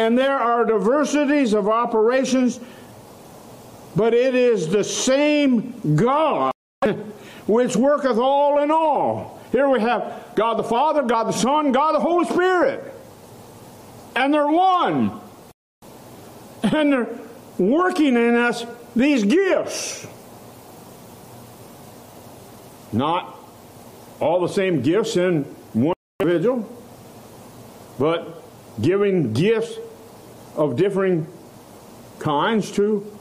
And 0.00 0.16
there 0.16 0.38
are 0.38 0.64
diversities 0.64 1.52
of 1.52 1.68
operations, 1.68 2.58
but 3.94 4.14
it 4.14 4.34
is 4.34 4.66
the 4.68 4.82
same 4.82 5.94
God 5.94 6.52
which 7.46 7.76
worketh 7.76 8.16
all 8.16 8.62
in 8.62 8.70
all. 8.70 9.38
Here 9.52 9.68
we 9.68 9.78
have 9.80 10.32
God 10.34 10.54
the 10.54 10.64
Father, 10.64 11.02
God 11.02 11.24
the 11.24 11.32
Son, 11.32 11.70
God 11.70 11.94
the 11.94 12.00
Holy 12.00 12.24
Spirit. 12.24 12.94
And 14.16 14.32
they're 14.32 14.48
one. 14.48 15.20
And 16.62 16.90
they're 16.90 17.18
working 17.58 18.16
in 18.16 18.36
us 18.36 18.64
these 18.96 19.22
gifts. 19.22 20.06
Not 22.90 23.38
all 24.18 24.40
the 24.40 24.48
same 24.48 24.80
gifts 24.80 25.18
in 25.18 25.44
one 25.74 25.94
individual, 26.20 26.66
but 27.98 28.42
giving 28.80 29.34
gifts 29.34 29.74
of 30.56 30.76
differing 30.76 31.26
kinds 32.18 32.70
to 32.72 33.16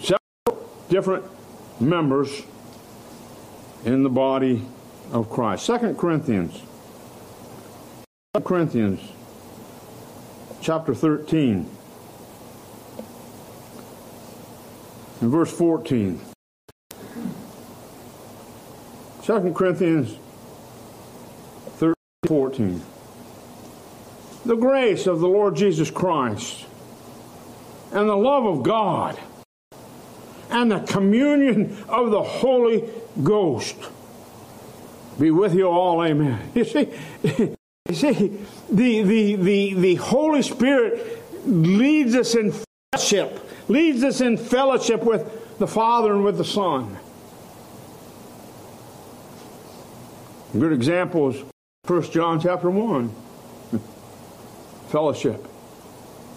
several 0.00 0.68
different 0.88 1.24
members 1.80 2.42
in 3.84 4.02
the 4.02 4.08
body 4.08 4.62
of 5.12 5.30
Christ. 5.30 5.64
Second 5.64 5.96
Corinthians. 5.98 6.62
2 8.34 8.40
Corinthians 8.42 9.00
chapter 10.60 10.94
13 10.94 11.70
and 15.20 15.30
verse 15.30 15.52
14. 15.52 16.20
2 19.22 19.52
Corinthians 19.54 20.18
13 21.78 21.94
14 22.26 22.95
the 24.46 24.56
grace 24.56 25.06
of 25.06 25.20
the 25.20 25.28
Lord 25.28 25.56
Jesus 25.56 25.90
Christ 25.90 26.64
and 27.92 28.08
the 28.08 28.16
love 28.16 28.44
of 28.44 28.62
God 28.62 29.18
and 30.50 30.70
the 30.70 30.80
communion 30.80 31.76
of 31.88 32.10
the 32.10 32.22
Holy 32.22 32.88
Ghost 33.22 33.76
be 35.18 35.30
with 35.30 35.54
you 35.54 35.66
all. 35.66 36.02
Amen. 36.04 36.50
You 36.54 36.64
see, 36.64 36.88
you 37.88 37.94
see 37.94 38.38
the, 38.70 39.02
the, 39.02 39.36
the, 39.36 39.74
the 39.74 39.94
Holy 39.96 40.42
Spirit 40.42 41.22
leads 41.46 42.14
us 42.14 42.34
in 42.34 42.52
fellowship, 42.92 43.40
leads 43.68 44.04
us 44.04 44.20
in 44.20 44.36
fellowship 44.36 45.02
with 45.02 45.58
the 45.58 45.66
Father 45.66 46.12
and 46.12 46.24
with 46.24 46.36
the 46.36 46.44
Son. 46.44 46.98
A 50.54 50.58
good 50.58 50.72
example 50.72 51.30
is 51.30 51.42
1 51.86 52.02
John 52.10 52.40
chapter 52.40 52.70
1 52.70 53.25
fellowship. 54.96 55.44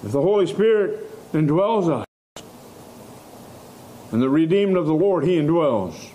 If 0.03 0.11
the 0.11 0.21
Holy 0.21 0.45
Spirit 0.45 1.31
indwells 1.31 1.89
us, 1.89 2.43
and 4.11 4.21
the 4.21 4.27
redeemed 4.27 4.75
of 4.75 4.85
the 4.85 4.93
Lord, 4.93 5.23
He 5.23 5.37
indwells. 5.37 6.09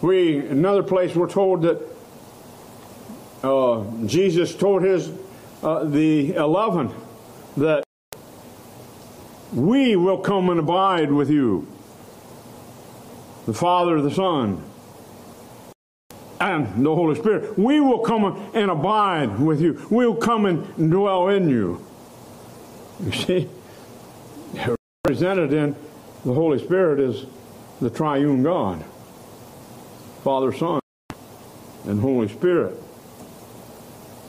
We, 0.00 0.38
another 0.38 0.82
place, 0.82 1.14
we're 1.14 1.28
told 1.28 1.60
that 1.60 1.86
uh, 3.42 3.84
Jesus 4.06 4.54
told 4.54 4.82
His 4.82 5.12
uh, 5.62 5.84
the 5.84 6.36
11 6.36 6.94
that 7.58 7.84
we 9.52 9.94
will 9.94 10.20
come 10.20 10.48
and 10.48 10.58
abide 10.58 11.12
with 11.12 11.28
you. 11.28 11.66
The 13.44 13.52
Father, 13.52 14.00
the 14.00 14.10
Son, 14.10 14.64
and 16.42 16.84
the 16.84 16.94
Holy 16.94 17.14
Spirit. 17.14 17.56
We 17.56 17.78
will 17.78 18.00
come 18.00 18.50
and 18.52 18.70
abide 18.70 19.38
with 19.38 19.60
you. 19.60 19.86
We'll 19.90 20.16
come 20.16 20.44
and 20.46 20.90
dwell 20.90 21.28
in 21.28 21.48
you. 21.48 21.84
You 23.00 23.12
see, 23.12 23.48
represented 25.04 25.52
in 25.52 25.76
the 26.24 26.34
Holy 26.34 26.58
Spirit 26.58 26.98
is 26.98 27.26
the 27.80 27.90
triune 27.90 28.42
God 28.42 28.84
Father, 30.24 30.52
Son, 30.52 30.80
and 31.84 32.00
Holy 32.00 32.28
Spirit. 32.28 32.76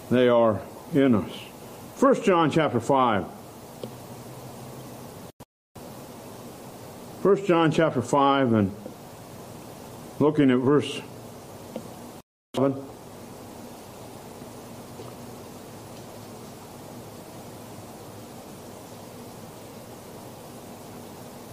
They 0.10 0.28
are 0.28 0.62
in 0.93 1.15
us. 1.15 1.32
1 1.99 2.23
John 2.23 2.52
chapter 2.52 2.80
5. 2.80 3.23
1 7.21 7.45
John 7.45 7.71
chapter 7.71 8.02
5 8.02 8.54
and 8.54 8.76
looking 10.19 10.52
at 10.52 10.58
verse 10.58 11.02
7. 12.56 12.88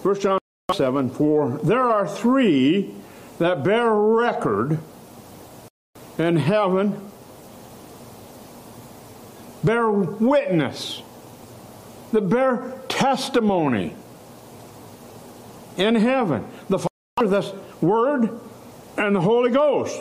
First 0.02 0.20
John 0.20 0.38
7, 0.74 1.08
for 1.08 1.58
there 1.64 1.80
are 1.80 2.06
three 2.06 2.94
that 3.38 3.64
bear 3.64 3.90
record 3.94 4.78
in 6.18 6.36
heaven, 6.36 7.10
bear 9.64 9.90
witness, 9.90 11.00
that 12.12 12.28
bear 12.28 12.78
testimony 12.88 13.96
in 15.78 15.94
heaven. 15.94 16.46
The 16.68 16.86
Father, 17.16 17.40
the 17.40 17.58
Word, 17.80 18.38
and 18.98 19.16
the 19.16 19.22
Holy 19.22 19.50
Ghost. 19.50 19.98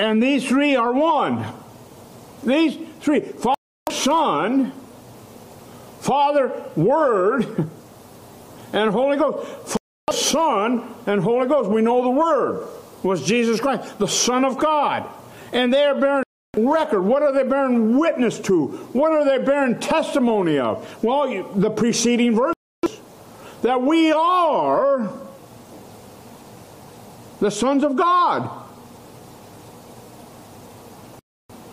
And 0.00 0.22
these 0.22 0.48
three 0.48 0.76
are 0.76 0.94
one. 0.94 1.44
These 2.42 2.78
three 3.00 3.20
Father, 3.20 3.54
Son, 3.90 4.72
Father, 6.00 6.64
Word, 6.74 7.68
and 8.72 8.90
Holy 8.90 9.18
Ghost. 9.18 9.46
Father, 10.06 10.18
Son, 10.18 10.94
and 11.04 11.20
Holy 11.20 11.46
Ghost. 11.46 11.68
We 11.68 11.82
know 11.82 12.02
the 12.02 12.08
Word 12.08 12.66
was 13.02 13.22
Jesus 13.22 13.60
Christ, 13.60 13.98
the 13.98 14.08
Son 14.08 14.46
of 14.46 14.56
God. 14.56 15.06
And 15.52 15.70
they 15.70 15.84
are 15.84 16.00
bearing 16.00 16.24
record. 16.56 17.02
What 17.02 17.20
are 17.20 17.32
they 17.34 17.44
bearing 17.44 17.98
witness 17.98 18.40
to? 18.40 18.68
What 18.94 19.12
are 19.12 19.26
they 19.26 19.44
bearing 19.44 19.80
testimony 19.80 20.58
of? 20.58 21.04
Well, 21.04 21.52
the 21.56 21.68
preceding 21.68 22.34
verses. 22.34 23.02
That 23.60 23.82
we 23.82 24.12
are 24.12 25.12
the 27.40 27.50
sons 27.50 27.84
of 27.84 27.96
God. 27.96 28.59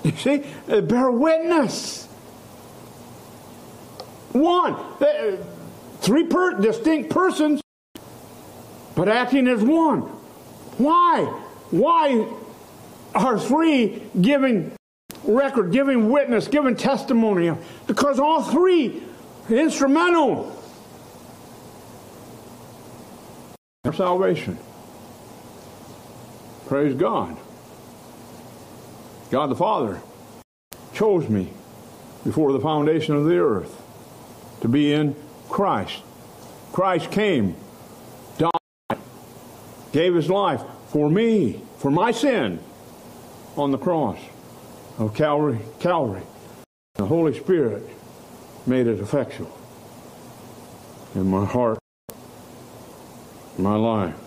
You 0.08 0.16
see, 0.16 0.38
they 0.68 0.80
bear 0.80 1.12
witness. 1.12 2.06
One, 4.32 4.74
uh, 4.74 5.36
three 6.00 6.24
per, 6.24 6.62
distinct 6.62 7.10
persons, 7.10 7.62
but 8.96 9.10
acting 9.10 9.50
as 9.50 9.62
one. 9.62 10.02
Why? 10.78 11.26
Why 11.72 12.26
are 13.14 13.38
three 13.38 14.02
giving 14.22 14.72
record, 15.26 15.74
giving 15.74 16.10
witness, 16.10 16.48
giving 16.48 16.78
testimony? 16.78 17.54
Because 17.86 18.18
all 18.18 18.44
three 18.44 19.04
instrumental 19.50 20.56
in 23.84 23.92
salvation. 23.92 24.58
Praise 26.68 26.94
God. 26.94 27.38
God 29.30 29.48
the 29.48 29.56
Father 29.56 30.02
chose 30.94 31.28
me 31.28 31.52
before 32.24 32.54
the 32.54 32.60
foundation 32.60 33.16
of 33.16 33.26
the 33.26 33.38
earth 33.38 33.82
to 34.62 34.68
be 34.68 34.94
in 34.94 35.16
Christ. 35.50 36.02
Christ 36.72 37.12
came, 37.12 37.56
died, 38.38 39.00
gave 39.92 40.16
his 40.16 40.30
life 40.30 40.62
for 40.88 41.10
me, 41.10 41.62
for 41.78 41.92
my 41.92 42.12
sin 42.12 42.60
on 43.56 43.72
the 43.72 43.78
cross 43.78 44.20
of 44.98 45.14
Calvary. 45.14 45.60
Calvary. 45.80 46.24
The 46.96 47.06
Holy 47.06 47.38
Spirit 47.38 47.84
made 48.66 48.88
it 48.88 49.00
effectual 49.00 49.56
in 51.16 51.28
my 51.28 51.46
heart, 51.46 51.80
my 53.58 53.76
life. 53.76 54.27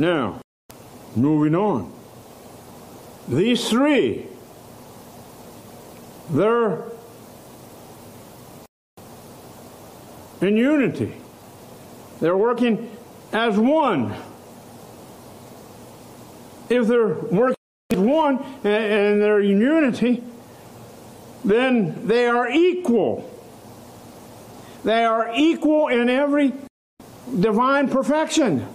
Now, 0.00 0.40
moving 1.14 1.54
on. 1.54 1.92
These 3.28 3.68
three, 3.68 4.26
they're 6.30 6.84
in 10.40 10.56
unity. 10.56 11.14
They're 12.18 12.34
working 12.34 12.90
as 13.34 13.58
one. 13.58 14.16
If 16.70 16.86
they're 16.86 17.08
working 17.08 17.56
as 17.90 17.98
one 17.98 18.38
and 18.64 19.20
they're 19.20 19.40
in 19.40 19.60
unity, 19.60 20.24
then 21.44 22.06
they 22.06 22.26
are 22.26 22.48
equal. 22.48 23.30
They 24.82 25.04
are 25.04 25.30
equal 25.36 25.88
in 25.88 26.08
every 26.08 26.54
divine 27.38 27.90
perfection. 27.90 28.66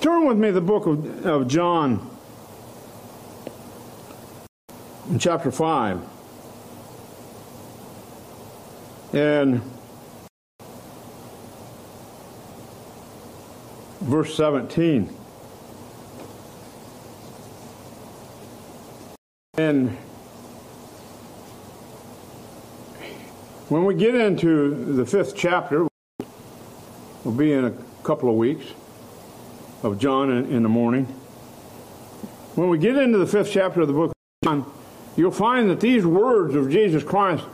Turn 0.00 0.26
with 0.26 0.38
me 0.38 0.50
the 0.50 0.62
book 0.62 0.86
of, 0.86 1.26
of 1.26 1.46
John, 1.46 2.08
chapter 5.18 5.50
5. 5.50 6.00
And 9.12 9.60
verse 14.00 14.34
17. 14.34 15.14
And 19.58 19.90
when 23.68 23.84
we 23.84 23.94
get 23.94 24.14
into 24.14 24.94
the 24.94 25.04
fifth 25.04 25.36
chapter, 25.36 25.86
we'll 27.22 27.34
be 27.34 27.52
in 27.52 27.66
a 27.66 27.72
couple 28.02 28.30
of 28.30 28.36
weeks 28.36 28.64
of 29.82 29.98
John 29.98 30.30
in, 30.30 30.62
the 30.62 30.68
morning. 30.68 31.06
When 32.54 32.68
we 32.68 32.78
get 32.78 32.96
into 32.96 33.18
the 33.18 33.26
fifth 33.26 33.50
chapter 33.50 33.80
of 33.80 33.88
the 33.88 33.94
book 33.94 34.10
of 34.10 34.14
John, 34.44 34.72
you'll 35.16 35.30
find 35.30 35.70
that 35.70 35.80
these 35.80 36.04
words 36.04 36.54
of 36.54 36.70
Jesus 36.70 37.02
Christ 37.02 37.44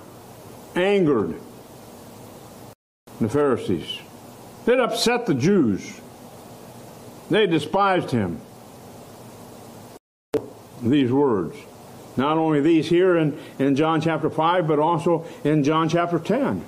angered 0.74 1.38
the 3.20 3.28
Pharisees. 3.28 4.00
It 4.66 4.80
upset 4.80 5.26
the 5.26 5.34
Jews. 5.34 6.00
They 7.30 7.46
despised 7.46 8.10
him. 8.10 8.40
These 10.82 11.12
words. 11.12 11.56
Not 12.16 12.38
only 12.38 12.60
these 12.60 12.88
here 12.88 13.16
in, 13.16 13.38
in 13.58 13.76
John 13.76 14.00
chapter 14.00 14.30
5, 14.30 14.66
but 14.66 14.78
also 14.78 15.24
in 15.44 15.62
John 15.62 15.88
chapter 15.88 16.18
10. 16.18 16.64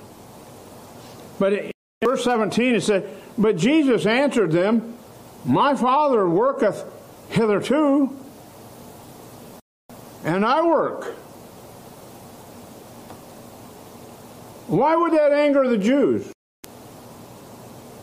But 1.39 1.53
in 1.53 1.73
verse 2.05 2.25
17 2.25 2.75
it 2.75 2.83
said, 2.83 3.09
But 3.37 3.57
Jesus 3.57 4.07
answered 4.07 4.53
them, 4.53 4.98
my 5.45 5.75
Father 5.75 6.29
worketh 6.29 6.85
hitherto, 7.29 8.17
and 10.25 10.45
I 10.45 10.63
work. 10.63 11.15
Why 14.67 14.97
would 14.97 15.13
that 15.13 15.33
anger 15.33 15.67
the 15.67 15.79
Jews? 15.79 16.31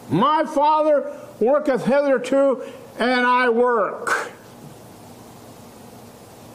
My 0.09 0.45
Father 0.45 1.15
worketh 1.39 1.85
hitherto, 1.85 2.63
and 2.97 3.25
I 3.25 3.49
work. 3.49 4.31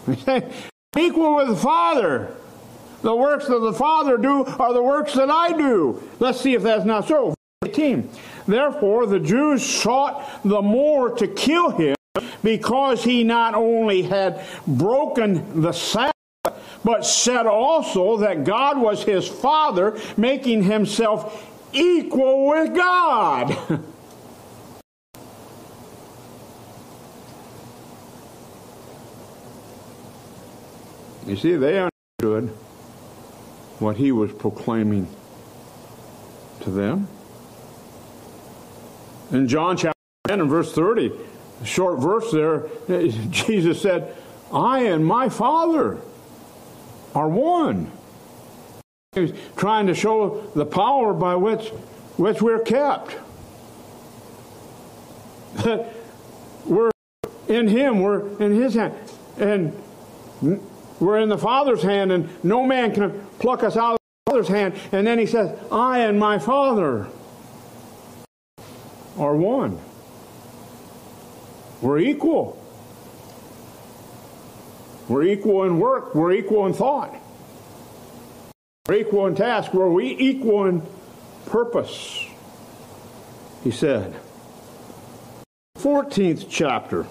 Equal 0.99 1.37
with 1.37 1.49
the 1.49 1.57
Father. 1.57 2.35
The 3.03 3.15
works 3.15 3.47
that 3.47 3.61
the 3.61 3.73
Father 3.73 4.19
do 4.19 4.45
are 4.45 4.75
the 4.75 4.83
works 4.83 5.15
that 5.15 5.31
I 5.31 5.53
do. 5.53 6.03
Let's 6.19 6.41
see 6.41 6.55
if 6.55 6.63
that's 6.63 6.85
not 6.85 7.07
so. 7.09 7.35
18. 7.63 8.09
Therefore, 8.49 9.05
the 9.05 9.21
Jews 9.21 9.63
sought 9.63 10.43
the 10.43 10.63
more 10.63 11.11
to 11.17 11.29
kill 11.29 11.69
him 11.69 11.95
because 12.43 13.05
he 13.05 13.23
not 13.23 13.55
only 13.55 14.01
had 14.01 14.43
broken 14.67 15.61
the 15.61 15.73
Sabbath, 15.73 16.15
but 16.83 17.05
said 17.05 17.45
also 17.45 18.17
that 18.17 18.45
God 18.45 18.81
was 18.81 19.05
his 19.05 19.29
father, 19.29 20.01
making 20.17 20.63
himself 20.63 21.53
equal 21.75 22.49
with 22.49 22.75
God. 22.75 23.51
you 31.27 31.37
see, 31.37 31.57
they 31.57 31.87
understood 32.19 32.49
what 33.81 33.99
he 33.99 34.13
was 34.13 34.33
proclaiming 34.33 35.07
to 36.63 36.71
them. 36.71 37.07
In 39.33 39.47
John 39.47 39.77
chapter 39.77 39.99
10 40.27 40.41
and 40.41 40.51
verse 40.51 40.73
30, 40.73 41.13
short 41.65 42.01
verse 42.01 42.33
there, 42.33 42.67
Jesus 43.31 43.81
said, 43.81 44.17
I 44.53 44.85
and 44.85 45.07
my 45.07 45.29
Father 45.29 45.99
are 47.15 47.29
one. 47.29 47.91
He's 49.13 49.33
trying 49.57 49.87
to 49.87 49.95
show 49.95 50.51
the 50.55 50.67
power 50.67 51.13
by 51.13 51.37
which, 51.37 51.69
which 52.17 52.43
we're 52.43 52.61
kept. 52.61 53.17
That 55.65 55.95
we're 56.65 56.91
in 57.49 57.69
Him, 57.69 58.01
we're 58.01 58.27
in 58.43 58.53
His 58.53 58.75
hand. 58.75 58.95
And 59.39 59.81
we're 61.01 61.19
in 61.19 61.29
the 61.29 61.39
Father's 61.39 61.83
hand, 61.83 62.13
and 62.13 62.29
no 62.45 62.65
man 62.65 62.95
can 62.95 63.27
pluck 63.39 63.63
us 63.63 63.77
out 63.77 63.95
of 63.95 63.99
the 63.99 64.31
Father's 64.31 64.49
hand. 64.49 64.75
And 64.93 65.07
then 65.07 65.19
He 65.19 65.27
says, 65.27 65.57
I 65.71 66.01
and 66.01 66.19
my 66.19 66.39
Father 66.39 67.09
are 69.19 69.35
one. 69.35 69.81
We're 71.81 71.99
equal. 71.99 72.57
We're 75.09 75.25
equal 75.25 75.65
in 75.65 75.79
work. 75.79 76.15
We're 76.15 76.33
equal 76.33 76.67
in 76.67 76.73
thought. 76.73 77.15
We're 78.87 78.97
equal 78.97 79.27
in 79.27 79.35
task. 79.35 79.73
We're 79.73 79.89
we 79.89 80.17
equal 80.19 80.67
in 80.67 80.83
purpose. 81.47 82.27
He 83.65 83.71
said. 83.71 84.15
14th 85.79 86.47
chapter. 86.49 87.07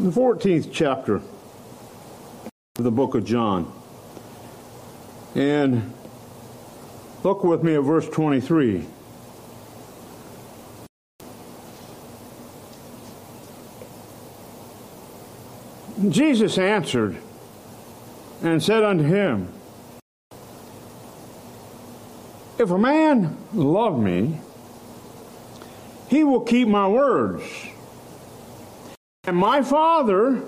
The 0.00 0.10
14th 0.10 0.70
chapter 0.72 1.16
of 1.16 2.84
the 2.84 2.90
book 2.90 3.14
of 3.14 3.24
John. 3.24 3.72
And 5.34 5.92
look 7.22 7.44
with 7.44 7.62
me 7.62 7.76
at 7.76 7.82
verse 7.82 8.08
23. 8.08 8.86
Jesus 16.10 16.58
answered 16.58 17.16
and 18.42 18.62
said 18.62 18.82
unto 18.82 19.04
him, 19.04 19.48
If 22.58 22.70
a 22.70 22.78
man 22.78 23.36
love 23.52 23.98
me, 23.98 24.40
he 26.08 26.24
will 26.24 26.40
keep 26.40 26.68
my 26.68 26.88
words. 26.88 27.44
And 29.24 29.36
my 29.36 29.62
Father 29.62 30.42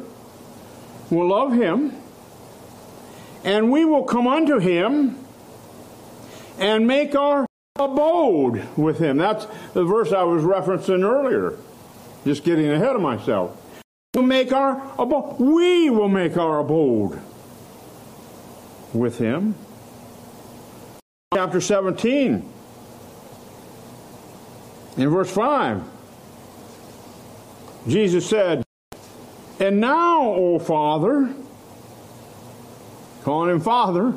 will 1.10 1.28
love 1.28 1.52
him, 1.52 1.92
and 3.44 3.70
we 3.70 3.84
will 3.84 4.04
come 4.04 4.26
unto 4.26 4.58
him 4.58 5.16
and 6.58 6.86
make 6.86 7.14
our 7.14 7.46
abode 7.76 8.64
with 8.76 8.98
him. 8.98 9.18
That's 9.18 9.46
the 9.72 9.84
verse 9.84 10.12
I 10.12 10.22
was 10.24 10.42
referencing 10.42 11.02
earlier. 11.04 11.56
Just 12.24 12.44
getting 12.44 12.70
ahead 12.70 12.96
of 12.96 13.02
myself 13.02 13.63
to 14.14 14.22
make 14.22 14.53
our 14.53 14.92
abode. 14.96 15.40
We 15.40 15.90
will 15.90 16.09
make 16.09 16.37
our 16.37 16.61
abode 16.61 17.20
with 18.92 19.18
him. 19.18 19.57
Chapter 21.35 21.61
17, 21.61 22.48
in 24.96 25.09
verse 25.09 25.31
5, 25.33 25.83
Jesus 27.88 28.29
said, 28.29 28.62
And 29.59 29.81
now, 29.81 30.22
O 30.22 30.61
Father, 30.61 31.35
calling 33.24 33.50
him 33.50 33.61
Father, 33.61 34.16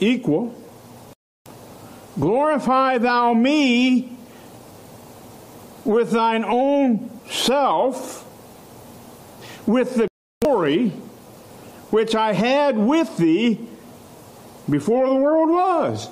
equal, 0.00 0.54
glorify 2.18 2.96
thou 2.96 3.34
me 3.34 4.16
with 5.84 6.10
thine 6.10 6.42
own 6.42 7.19
self 7.30 8.26
with 9.66 9.94
the 9.94 10.08
glory 10.42 10.90
which 11.90 12.14
I 12.14 12.32
had 12.32 12.76
with 12.76 13.16
thee 13.16 13.66
before 14.68 15.08
the 15.08 15.14
world 15.14 15.50
was. 15.50 16.08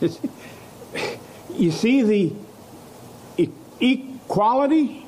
You 1.60 1.70
see 1.70 2.00
the 2.00 3.48
equality 3.80 5.04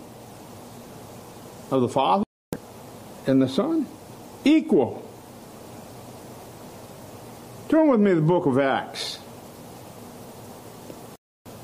of 1.71 1.81
the 1.81 1.89
Father 1.89 2.25
and 3.27 3.41
the 3.41 3.49
Son? 3.49 3.87
Equal. 4.45 5.09
Turn 7.71 7.89
with 7.89 8.01
me 8.01 8.11
to 8.11 8.17
the 8.17 8.21
book 8.21 8.45
of 8.45 8.59
Acts. 8.59 9.19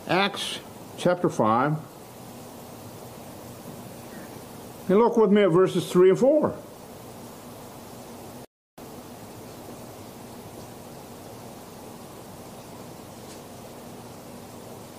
Acts 0.06 0.60
chapter 0.96 1.28
5. 1.28 1.76
And 4.88 4.98
look 4.98 5.18
with 5.18 5.30
me 5.30 5.42
at 5.42 5.50
verses 5.50 5.90
3 5.92 6.10
and 6.10 6.18
4. 6.18 6.54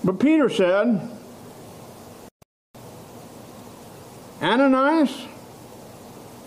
But 0.04 0.20
Peter 0.20 0.50
said, 0.50 1.10
Ananias, 4.42 5.12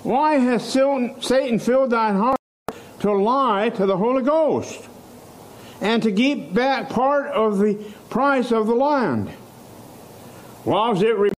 why 0.03 0.35
has 0.35 0.65
Satan 0.65 1.59
filled 1.59 1.91
thine 1.91 2.17
heart 2.17 2.39
to 3.01 3.13
lie 3.13 3.71
to 3.71 3.87
the 3.87 3.97
Holy 3.97 4.23
Ghost 4.23 4.89
and 5.81 6.03
to 6.03 6.13
keep 6.13 6.55
back 6.55 6.89
part 6.89 7.27
of 7.27 7.59
the 7.59 7.75
price 8.09 8.53
of 8.53 8.67
the 8.67 8.75
land? 8.75 9.31
Was 10.65 11.03
it 11.03 11.35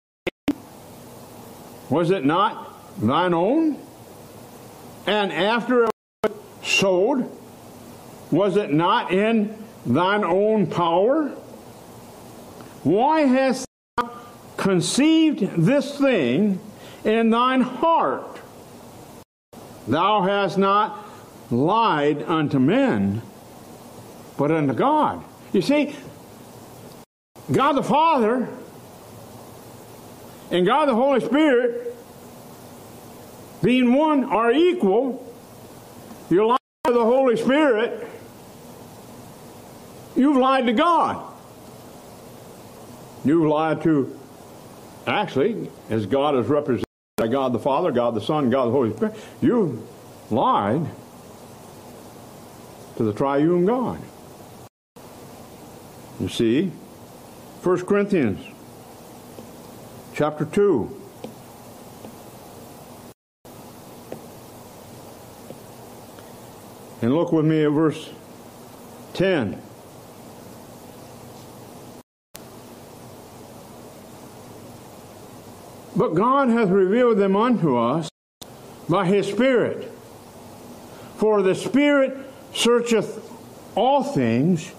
was 1.90 2.11
it 2.11 2.25
not 2.25 2.73
thine 3.01 3.35
own? 3.35 3.79
And 5.07 5.33
after 5.33 5.85
it 5.85 5.90
was 6.23 6.33
sold, 6.62 7.31
was 8.31 8.57
it 8.57 8.73
not 8.73 9.12
in 9.12 9.57
thine 9.85 10.25
own 10.25 10.66
power? 10.66 11.29
Why 12.83 13.23
hast 13.23 13.66
thou 13.97 14.11
conceived 14.57 15.40
this 15.57 15.99
thing 15.99 16.61
in 17.05 17.31
thine 17.31 17.61
heart? 17.61 18.40
Thou 19.87 20.23
hast 20.23 20.57
not 20.57 21.07
lied 21.51 22.23
unto 22.23 22.59
men, 22.59 23.20
but 24.38 24.51
unto 24.51 24.73
God. 24.73 25.23
You 25.53 25.61
see, 25.61 25.94
God 27.53 27.73
the 27.73 27.83
Father 27.83 28.49
and 30.55 30.64
God 30.64 30.88
the 30.88 30.95
Holy 30.95 31.19
Spirit, 31.19 31.97
being 33.61 33.93
one, 33.93 34.23
are 34.23 34.53
equal. 34.53 35.21
You 36.31 36.47
lie 36.47 36.57
to 36.87 36.93
the 36.93 37.05
Holy 37.05 37.37
Spirit, 37.37 38.09
you've 40.14 40.37
lied 40.37 40.67
to 40.67 40.73
God. 40.73 41.35
You've 43.25 43.48
lied 43.48 43.83
to, 43.83 44.17
actually, 45.09 45.71
as 45.90 46.07
God 46.07 46.37
is 46.37 46.46
represented 46.46 46.85
by 47.17 47.27
God 47.27 47.52
the 47.52 47.59
Father, 47.59 47.90
God 47.90 48.15
the 48.15 48.21
Son, 48.21 48.48
God 48.48 48.67
the 48.67 48.71
Holy 48.71 48.94
Spirit, 48.94 49.17
you've 49.42 49.83
lied 50.31 50.87
to 52.96 53.02
the 53.02 53.13
triune 53.13 53.67
God. 53.67 54.00
You 56.21 56.29
see, 56.29 56.71
1 57.65 57.87
Corinthians 57.87 58.54
chapter 60.15 60.44
2. 60.44 61.00
And 67.02 67.15
look 67.15 67.33
with 67.33 67.44
me 67.44 67.65
at 67.65 67.73
verse 67.73 68.10
10. 69.15 69.60
But 75.96 76.15
God 76.15 76.48
hath 76.48 76.69
revealed 76.71 77.19
them 77.19 77.37
unto 77.37 77.77
us 77.77 78.08
by 78.88 79.06
his 79.06 79.27
Spirit. 79.27 79.90
For 81.17 81.42
the 81.42 81.54
Spirit 81.54 82.17
searcheth 82.52 83.31
all 83.75 84.04
things, 84.04 84.73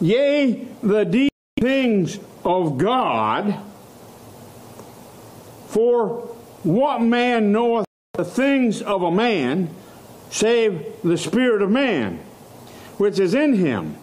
yea, 0.00 0.68
the 0.82 1.04
deep 1.04 1.32
things 1.58 2.18
of 2.44 2.78
God. 2.78 3.65
For 5.76 6.20
what 6.62 7.02
man 7.02 7.52
knoweth 7.52 7.84
the 8.14 8.24
things 8.24 8.80
of 8.80 9.02
a 9.02 9.10
man, 9.10 9.68
save 10.30 11.02
the 11.04 11.18
Spirit 11.18 11.60
of 11.60 11.70
man, 11.70 12.18
which 12.96 13.18
is 13.18 13.34
in 13.34 13.52
him? 13.52 13.98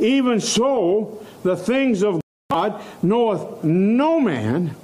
Even 0.00 0.40
so, 0.40 1.24
the 1.44 1.56
things 1.56 2.02
of 2.02 2.20
God 2.50 2.82
knoweth 3.04 3.62
no 3.62 4.18
man 4.18 4.74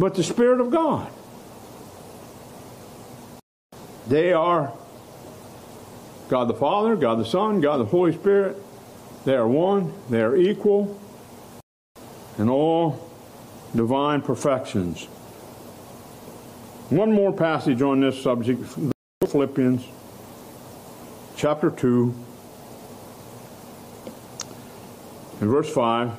but 0.00 0.16
the 0.16 0.24
Spirit 0.24 0.60
of 0.60 0.72
God. 0.72 1.12
They 4.08 4.32
are 4.32 4.72
God 6.28 6.46
the 6.46 6.54
Father, 6.54 6.96
God 6.96 7.20
the 7.20 7.24
Son, 7.24 7.60
God 7.60 7.76
the 7.76 7.84
Holy 7.84 8.14
Spirit. 8.14 8.60
They 9.24 9.36
are 9.36 9.46
one, 9.46 9.92
they 10.10 10.22
are 10.22 10.34
equal 10.34 11.00
in 12.36 12.48
all 12.48 13.08
divine 13.76 14.22
perfections. 14.22 15.06
One 16.90 17.12
more 17.12 17.34
passage 17.34 17.82
on 17.82 18.00
this 18.00 18.22
subject 18.22 18.64
Philippians 19.26 19.84
chapter 21.36 21.70
2 21.70 22.14
and 25.42 25.50
verse 25.50 25.70
5. 25.70 26.12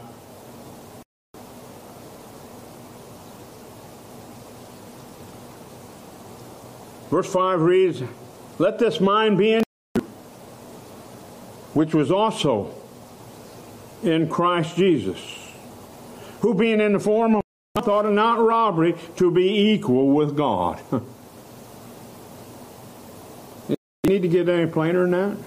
Verse 7.10 7.34
5 7.34 7.62
reads, 7.62 8.04
Let 8.60 8.78
this 8.78 9.02
mind 9.02 9.40
be 9.40 9.54
in 9.54 9.64
you, 9.96 10.02
which 11.74 11.96
was 11.96 12.12
also 12.12 12.76
in 14.04 14.30
Christ 14.30 14.76
Jesus, 14.76 15.20
who 16.42 16.54
being 16.54 16.80
in 16.80 16.94
the 16.94 17.00
form 17.00 17.38
of 17.38 17.49
thought 17.82 18.06
it 18.06 18.12
not 18.12 18.40
robbery 18.40 18.96
to 19.18 19.32
be 19.32 19.72
equal 19.74 20.12
with 20.12 20.36
God. 20.36 20.80
you 23.70 23.76
need 24.06 24.22
to 24.22 24.28
get 24.28 24.48
any 24.50 24.70
plainer 24.70 25.02
than 25.02 25.12
that? 25.12 25.38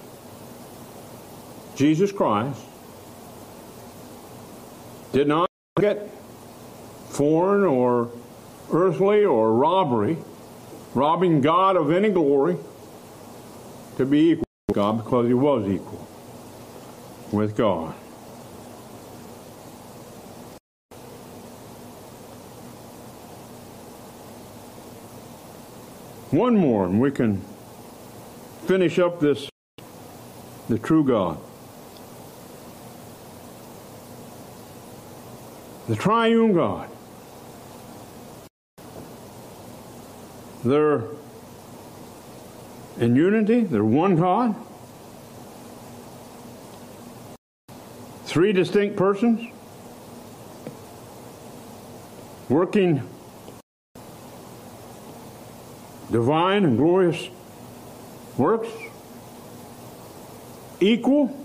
Jesus 1.75 2.11
Christ 2.11 2.61
did 5.11 5.27
not 5.27 5.49
get 5.79 6.09
foreign 7.09 7.63
or 7.63 8.11
earthly 8.71 9.25
or 9.25 9.53
robbery 9.53 10.17
robbing 10.93 11.41
God 11.41 11.75
of 11.75 11.91
any 11.91 12.09
glory, 12.09 12.57
to 13.97 14.05
be 14.05 14.31
equal 14.31 14.45
with 14.67 14.75
God 14.75 14.97
because 14.97 15.27
he 15.27 15.33
was 15.33 15.69
equal 15.69 16.07
with 17.31 17.55
God. 17.55 17.95
One 26.33 26.57
more, 26.57 26.85
and 26.85 26.99
we 26.99 27.11
can 27.11 27.43
finish 28.65 28.97
up 28.97 29.19
this 29.19 29.47
the 30.67 30.79
true 30.79 31.03
God. 31.03 31.37
The 35.87 35.95
triune 35.95 36.53
God. 36.53 36.89
They're 40.65 41.03
in 42.97 43.15
unity, 43.15 43.61
they're 43.61 43.85
one 43.85 44.15
God. 44.15 44.55
Three 48.25 48.53
distinct 48.53 48.95
persons 48.95 49.53
working 52.49 53.07
divine 56.13 56.63
and 56.63 56.77
glorious 56.77 57.27
works, 58.37 58.69
equal, 60.79 61.35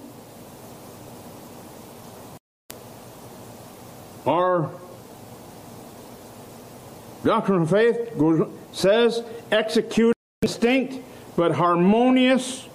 our 4.27 4.71
doctrine 7.25 7.63
of 7.63 7.71
faith 7.71 8.13
goes 8.19 8.47
says 8.73 9.23
execute 9.51 10.15
distinct 10.43 11.03
but 11.35 11.53
harmonious. 11.53 12.69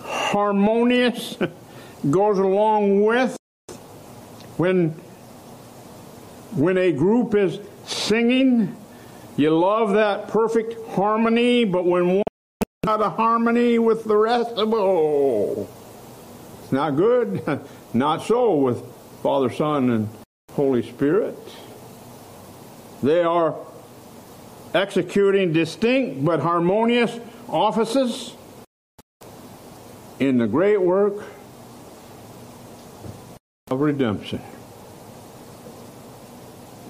Harmonious 0.00 1.38
goes 2.10 2.38
along 2.38 3.04
with 3.04 3.36
when 4.56 4.90
when 6.56 6.76
a 6.78 6.90
group 6.90 7.36
is 7.36 7.60
singing, 7.86 8.76
you 9.36 9.50
love 9.50 9.92
that 9.94 10.28
perfect 10.28 10.76
harmony, 10.90 11.64
but 11.64 11.84
when 11.84 12.08
one 12.08 12.22
is 12.52 12.88
out 12.88 13.00
of 13.00 13.16
harmony 13.16 13.78
with 13.78 14.04
the 14.04 14.16
rest 14.16 14.50
of 14.50 14.72
oh, 14.72 15.68
it's 16.62 16.72
not 16.72 16.96
good. 16.96 17.60
not 17.94 18.22
so 18.22 18.54
with 18.54 18.82
Father, 19.22 19.50
Son, 19.50 19.90
and 19.90 20.08
Holy 20.52 20.82
Spirit. 20.82 21.38
They 23.02 23.22
are 23.22 23.56
executing 24.72 25.52
distinct 25.52 26.24
but 26.24 26.40
harmonious 26.40 27.18
offices 27.48 28.34
in 30.20 30.38
the 30.38 30.46
great 30.46 30.80
work 30.80 31.24
of 33.70 33.80
redemption. 33.80 34.40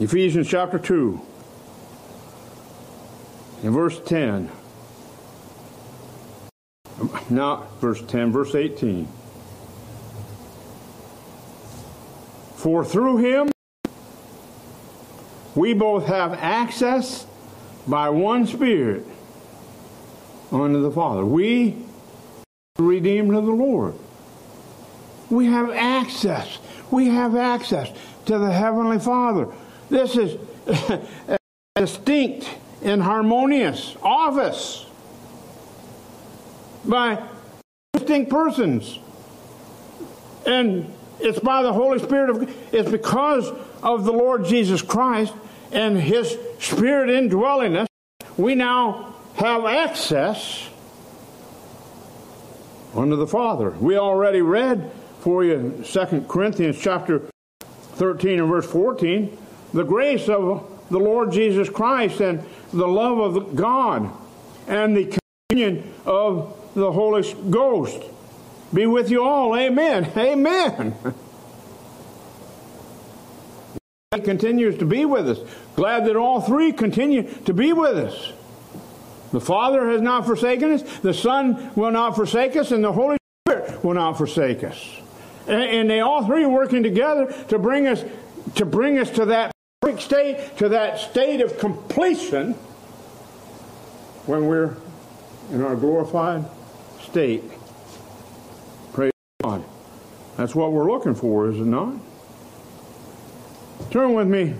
Ephesians 0.01 0.49
chapter 0.49 0.79
2 0.79 1.21
in 3.65 3.73
verse 3.73 3.99
10. 4.05 4.51
not 7.31 7.81
verse 7.81 8.03
10, 8.03 8.31
verse 8.31 8.55
18. 8.55 9.09
For 12.57 12.85
through 12.85 13.17
him 13.17 13.51
we 15.55 15.73
both 15.73 16.07
have 16.07 16.35
access 16.35 17.27
by 17.87 18.11
one 18.11 18.47
Spirit 18.47 19.07
unto 20.53 20.83
the 20.83 20.91
Father. 20.91 21.25
We 21.25 21.79
the 22.77 22.83
redeemed 22.83 23.35
of 23.35 23.47
the 23.47 23.53
Lord. 23.53 23.95
We 25.31 25.47
have 25.47 25.71
access. 25.71 26.59
We 26.91 27.09
have 27.09 27.35
access 27.35 27.91
to 28.27 28.39
the 28.39 28.53
Heavenly 28.53 28.99
Father. 28.99 29.49
This 29.89 30.17
is 30.17 30.39
distinct 31.77 32.49
and 32.85 33.03
harmonious 33.03 33.97
office 34.03 34.87
by 36.85 37.23
distinct 37.95 38.31
persons. 38.31 38.99
And 40.47 40.93
it's 41.21 41.39
by 41.39 41.63
the 41.63 41.73
Holy 41.73 41.99
Spirit 41.99 42.31
of 42.31 42.75
it's 42.75 42.91
because 42.91 43.51
of 43.83 44.05
the 44.05 44.13
Lord 44.13 44.45
Jesus 44.45 44.83
Christ 44.83 45.33
and 45.73 45.97
His 45.99 46.37
Spirit 46.59 47.11
indwelling 47.11 47.77
us, 47.77 47.89
we 48.37 48.55
now 48.55 49.15
have 49.37 49.65
access 49.65 50.69
unto 52.95 53.17
the 53.17 53.27
Father. 53.27 53.71
We 53.71 53.97
already 53.97 54.43
read 54.43 54.91
for 55.21 55.45
you 55.45 55.83
2 55.85 56.27
Corinthians 56.29 56.79
chapter 56.79 57.23
13 57.95 58.41
and 58.41 58.49
verse 58.49 58.67
14, 58.67 59.37
the 59.73 59.85
grace 59.85 60.29
of 60.29 60.71
the 60.91 60.99
Lord 60.99 61.33
Jesus 61.33 61.69
Christ 61.69 62.21
and 62.21 62.45
the 62.75 62.89
love 62.89 63.19
of 63.19 63.55
God 63.55 64.11
and 64.67 64.97
the 64.97 65.19
communion 65.49 65.95
of 66.05 66.57
the 66.75 66.91
Holy 66.91 67.23
Ghost 67.51 68.03
be 68.73 68.87
with 68.87 69.11
you 69.11 69.23
all. 69.23 69.57
Amen. 69.57 70.11
Amen. 70.17 70.95
He 74.15 74.21
continues 74.21 74.79
to 74.79 74.85
be 74.85 75.05
with 75.05 75.29
us. 75.29 75.39
Glad 75.77 76.07
that 76.07 76.17
all 76.17 76.41
three 76.41 76.73
continue 76.73 77.33
to 77.45 77.55
be 77.55 77.73
with 77.73 77.97
us. 77.97 78.33
The 79.33 79.41
Father 79.41 79.91
has 79.91 80.01
not 80.01 80.27
forsaken 80.27 80.73
us, 80.73 80.83
the 81.01 81.15
Son 81.15 81.73
will 81.75 81.91
not 81.91 82.15
forsake 82.15 82.55
us, 82.55 82.71
and 82.71 82.85
the 82.85 82.93
Holy 82.93 83.17
Spirit 83.47 83.83
will 83.85 83.95
not 83.95 84.17
forsake 84.17 84.63
us. 84.63 85.01
And, 85.49 85.63
and 85.63 85.91
they 85.91 86.01
all 86.01 86.25
three 86.25 86.47
working 86.47 86.83
together 86.83 87.33
to 87.49 87.59
bring 87.59 87.87
us 87.87 88.05
to 88.57 88.65
bring 88.65 88.99
us 88.99 89.11
to 89.11 89.25
that 89.27 89.54
perfect 89.85 90.03
state, 90.03 90.57
to 90.57 90.71
that 90.71 90.99
state 90.99 91.43
of 91.43 91.59
completion 91.59 92.55
when 94.25 94.47
we're 94.47 94.75
in 95.51 95.61
our 95.61 95.77
glorified 95.77 96.43
state. 97.03 97.45
Praise 98.95 99.13
God. 99.43 99.63
That's 100.39 100.55
what 100.55 100.73
we're 100.73 100.91
looking 100.91 101.15
for, 101.15 101.51
is 101.51 101.59
it 101.59 101.67
not? 101.67 101.97
Turn 103.91 104.15
with 104.15 104.27
me, 104.27 104.55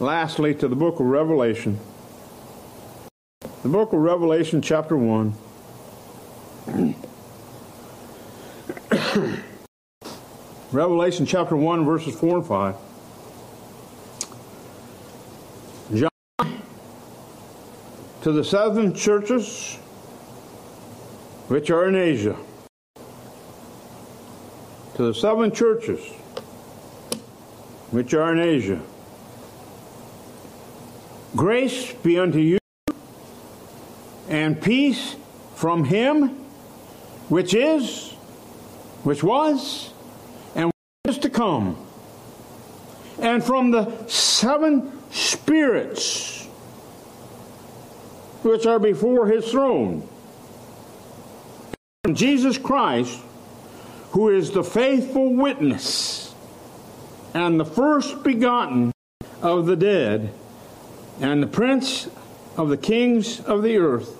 lastly, 0.00 0.54
to 0.54 0.66
the 0.66 0.76
book 0.76 0.98
of 0.98 1.04
Revelation. 1.04 1.78
The 3.62 3.68
book 3.68 3.92
of 3.92 3.98
Revelation, 3.98 4.62
chapter 4.62 4.96
1. 4.96 5.34
Revelation 10.72 11.26
chapter 11.26 11.54
1, 11.54 11.84
verses 11.84 12.18
4 12.18 12.38
and 12.38 12.46
5. 12.46 12.85
To 18.26 18.32
the 18.32 18.42
seven 18.42 18.92
churches 18.92 19.76
which 21.46 21.70
are 21.70 21.86
in 21.86 21.94
Asia, 21.94 22.36
to 24.96 25.04
the 25.04 25.14
seven 25.14 25.52
churches 25.52 26.00
which 27.92 28.14
are 28.14 28.32
in 28.32 28.40
Asia. 28.40 28.80
Grace 31.36 31.92
be 31.92 32.18
unto 32.18 32.40
you 32.40 32.58
and 34.28 34.60
peace 34.60 35.14
from 35.54 35.84
him 35.84 36.30
which 37.28 37.54
is, 37.54 38.10
which 39.04 39.22
was, 39.22 39.92
and 40.56 40.72
is 41.04 41.18
to 41.18 41.30
come, 41.30 41.76
and 43.20 43.44
from 43.44 43.70
the 43.70 44.04
seven 44.08 44.90
spirits 45.12 46.45
which 48.46 48.64
are 48.64 48.78
before 48.78 49.26
his 49.26 49.50
throne. 49.50 50.08
Jesus 52.12 52.56
Christ, 52.56 53.20
who 54.12 54.28
is 54.28 54.52
the 54.52 54.62
faithful 54.62 55.34
witness 55.34 56.32
and 57.34 57.58
the 57.58 57.64
first 57.64 58.22
begotten 58.22 58.92
of 59.42 59.66
the 59.66 59.76
dead, 59.76 60.32
and 61.20 61.42
the 61.42 61.46
prince 61.46 62.08
of 62.56 62.68
the 62.68 62.76
kings 62.76 63.40
of 63.40 63.62
the 63.62 63.78
earth, 63.78 64.16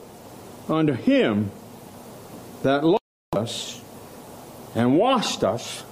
unto 0.68 0.93
him 0.93 1.51
that 2.62 2.85
loved 2.85 3.01
us 3.33 3.81
and 4.74 4.99
washed 4.99 5.45
us 5.45 5.85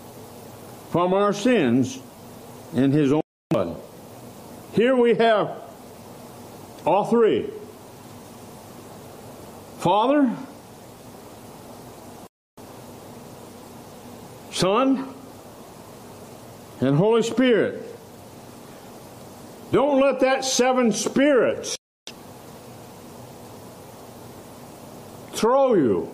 from 0.90 1.14
our 1.14 1.32
sins 1.32 2.00
in 2.74 2.90
his 2.90 3.12
own 3.12 3.22
blood. 3.50 3.80
Here 4.72 4.96
we 4.96 5.14
have 5.14 5.62
all 6.84 7.04
three 7.04 7.48
Father, 9.84 10.34
Son, 14.50 15.14
and 16.80 16.96
Holy 16.96 17.22
Spirit. 17.22 17.82
Don't 19.72 20.00
let 20.00 20.20
that 20.20 20.46
seven 20.46 20.90
spirits 20.90 21.76
throw 25.32 25.74
you. 25.74 26.10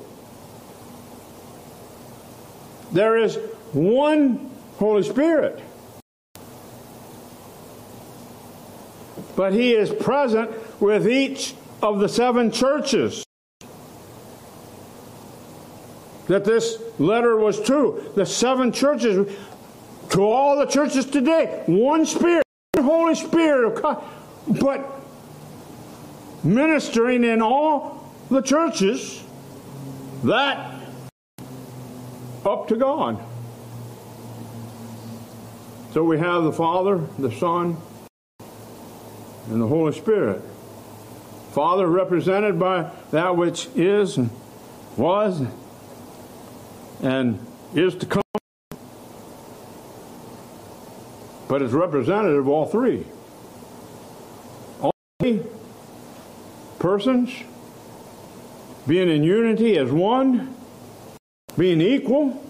There 2.91 3.19
is 3.19 3.37
one 3.71 4.51
Holy 4.79 5.05
Spirit. 5.05 5.63
But 9.37 9.53
He 9.53 9.75
is 9.75 9.91
present 9.91 10.51
with 10.83 11.07
each 11.07 11.55
of 11.81 12.01
the 12.01 12.09
seven 12.09 12.51
churches. 12.51 13.25
That 16.31 16.45
this 16.45 16.81
letter 17.01 17.37
was 17.37 17.61
to. 17.63 18.13
The 18.15 18.25
seven 18.25 18.71
churches, 18.71 19.37
to 20.11 20.23
all 20.23 20.57
the 20.57 20.67
churches 20.67 21.05
today, 21.05 21.65
one 21.67 22.07
Spirit, 22.07 22.45
one 22.75 22.85
Holy 22.85 23.17
Spirit 23.17 23.67
of 23.67 23.83
God, 23.83 24.05
but 24.47 24.89
ministering 26.45 27.25
in 27.25 27.43
all 27.43 28.15
the 28.31 28.43
churches 28.43 29.25
that 30.23 30.81
up 32.47 32.69
to 32.69 32.77
God. 32.77 33.21
So 35.93 36.05
we 36.05 36.17
have 36.21 36.45
the 36.45 36.53
Father, 36.53 37.05
the 37.19 37.33
Son, 37.33 37.77
and 39.49 39.61
the 39.61 39.67
Holy 39.67 39.93
Spirit. 39.95 40.43
Father 41.51 41.89
represented 41.89 42.57
by 42.57 42.89
that 43.11 43.37
which 43.37 43.67
is 43.75 44.17
and 44.17 44.31
was 44.97 45.43
and 47.03 47.45
is 47.75 47.95
to 47.97 48.07
come, 48.07 48.23
but 51.49 51.63
is 51.63 51.73
representative 51.73 52.41
of 52.41 52.49
all 52.49 52.67
three. 52.67 53.07
All 54.81 54.93
three 55.21 55.43
persons 56.79 57.31
being 58.87 59.09
in 59.09 59.23
unity 59.23 59.77
as 59.79 59.91
one 59.91 60.55
being 61.57 61.81
equal, 61.81 62.45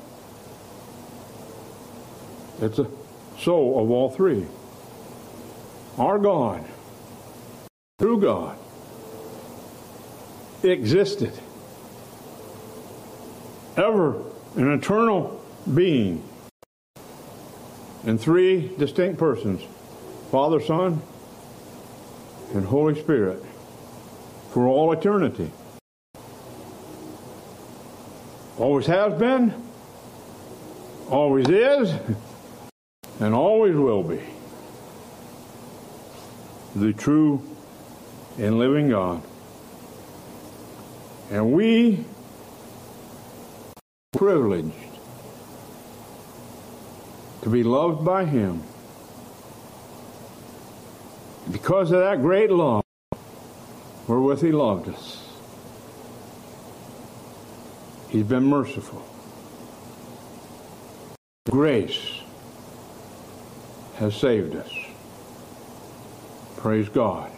it's 2.60 2.78
a 2.78 2.86
soul 3.38 3.82
of 3.82 3.90
all 3.90 4.10
three. 4.10 4.46
Our 5.98 6.18
God, 6.18 6.64
through 7.98 8.20
God, 8.20 8.58
existed. 10.62 11.32
Ever 13.76 14.29
an 14.56 14.72
eternal 14.72 15.44
being 15.72 16.22
in 18.04 18.18
three 18.18 18.68
distinct 18.78 19.18
persons 19.18 19.62
Father, 20.30 20.60
Son, 20.60 21.02
and 22.54 22.64
Holy 22.64 23.00
Spirit 23.00 23.44
for 24.52 24.66
all 24.66 24.92
eternity. 24.92 25.50
Always 28.58 28.86
has 28.86 29.18
been, 29.18 29.54
always 31.08 31.48
is, 31.48 31.92
and 33.20 33.34
always 33.34 33.74
will 33.74 34.02
be. 34.02 34.20
The 36.76 36.92
true 36.92 37.42
and 38.38 38.58
living 38.58 38.90
God. 38.90 39.22
And 41.30 41.52
we 41.52 42.04
privileged 44.12 44.74
to 47.42 47.48
be 47.48 47.62
loved 47.62 48.04
by 48.04 48.24
him. 48.24 48.62
Because 51.50 51.90
of 51.90 52.00
that 52.00 52.20
great 52.20 52.50
love 52.50 52.84
wherewith 54.06 54.42
he 54.42 54.52
loved 54.52 54.88
us. 54.88 55.24
He's 58.10 58.24
been 58.24 58.44
merciful. 58.44 59.06
Grace 61.48 62.20
has 63.96 64.14
saved 64.14 64.54
us. 64.56 64.72
Praise 66.56 66.88
God. 66.88 67.30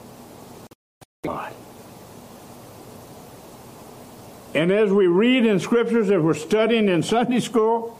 God. 1.24 1.52
And 4.54 4.70
as 4.70 4.90
we 4.90 5.06
read 5.06 5.46
in 5.46 5.60
scriptures, 5.60 6.10
as 6.10 6.20
we're 6.20 6.34
studying 6.34 6.88
in 6.88 7.02
Sunday 7.02 7.40
school, 7.40 7.98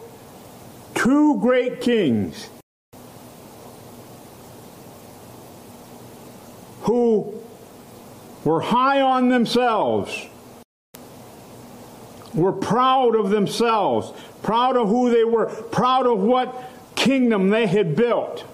two 0.95 1.39
great 1.41 1.81
kings 1.81 2.51
who 6.83 7.41
were 8.45 8.61
high 8.61 9.01
on 9.01 9.31
themselves 9.31 10.27
were 12.35 12.53
proud 12.53 13.15
of 13.17 13.31
themselves, 13.31 14.13
proud 14.43 14.77
of 14.77 14.89
who 14.89 15.11
they 15.11 15.25
were, 15.25 15.47
proud 15.47 16.07
of 16.07 16.19
what 16.19 16.71
kingdom 16.97 17.51
they 17.51 17.67
had 17.67 17.97
built, 17.97 18.45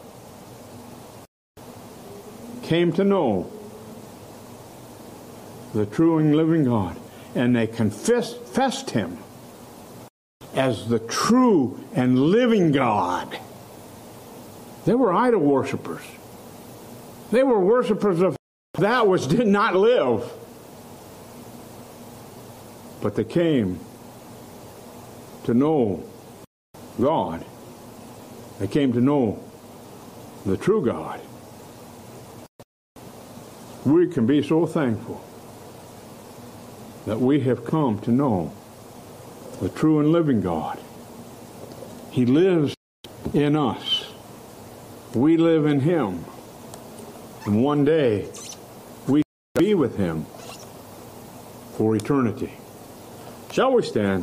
came 2.63 2.93
to 2.93 3.03
know 3.03 3.51
the 5.75 5.87
true 5.87 6.19
and 6.19 6.37
living 6.37 6.65
God. 6.65 6.97
And 7.35 7.55
they 7.55 7.67
confessed 7.67 8.91
him 8.91 9.19
as 10.55 10.89
the 10.89 10.99
true 10.99 11.79
and 11.95 12.19
living 12.19 12.73
God. 12.73 13.39
They 14.85 14.95
were 14.95 15.13
idol 15.13 15.41
worshippers. 15.41 16.03
They 17.31 17.43
were 17.43 17.61
worshippers 17.61 18.21
of 18.23 18.37
that 18.79 19.07
which 19.07 19.29
did 19.29 19.47
not 19.47 19.77
live. 19.77 20.33
But 23.01 23.15
they 23.15 23.25
came 23.25 23.79
to 25.45 25.55
know 25.55 26.03
God. 27.01 27.45
They 28.59 28.67
came 28.67 28.93
to 28.95 29.01
know 29.01 29.43
the 30.45 30.57
true 30.57 30.85
God. 30.85 31.21
We 33.85 34.09
can 34.09 34.27
be 34.27 34.43
so 34.43 34.67
thankful 34.67 35.23
that 37.09 37.19
we 37.19 37.41
have 37.41 37.65
come 37.65 37.99
to 37.99 38.11
know 38.11 38.53
the 39.63 39.71
true 39.71 39.99
and 39.99 40.13
living 40.13 40.43
God. 40.43 40.79
He 42.11 42.27
lives 42.27 42.75
in 43.33 43.57
us. 43.57 44.13
We 45.15 45.39
live 45.39 45.65
in 45.65 45.81
Him. 45.81 46.27
And 47.47 47.65
one 47.65 47.87
day 47.87 48.29
we 49.07 49.23
will 49.23 49.59
be 49.59 49.73
with 49.73 49.97
Him 49.97 50.27
for 51.79 51.97
eternity. 51.97 52.53
Shall 53.53 53.73
we 53.73 53.83
stand? 53.85 54.17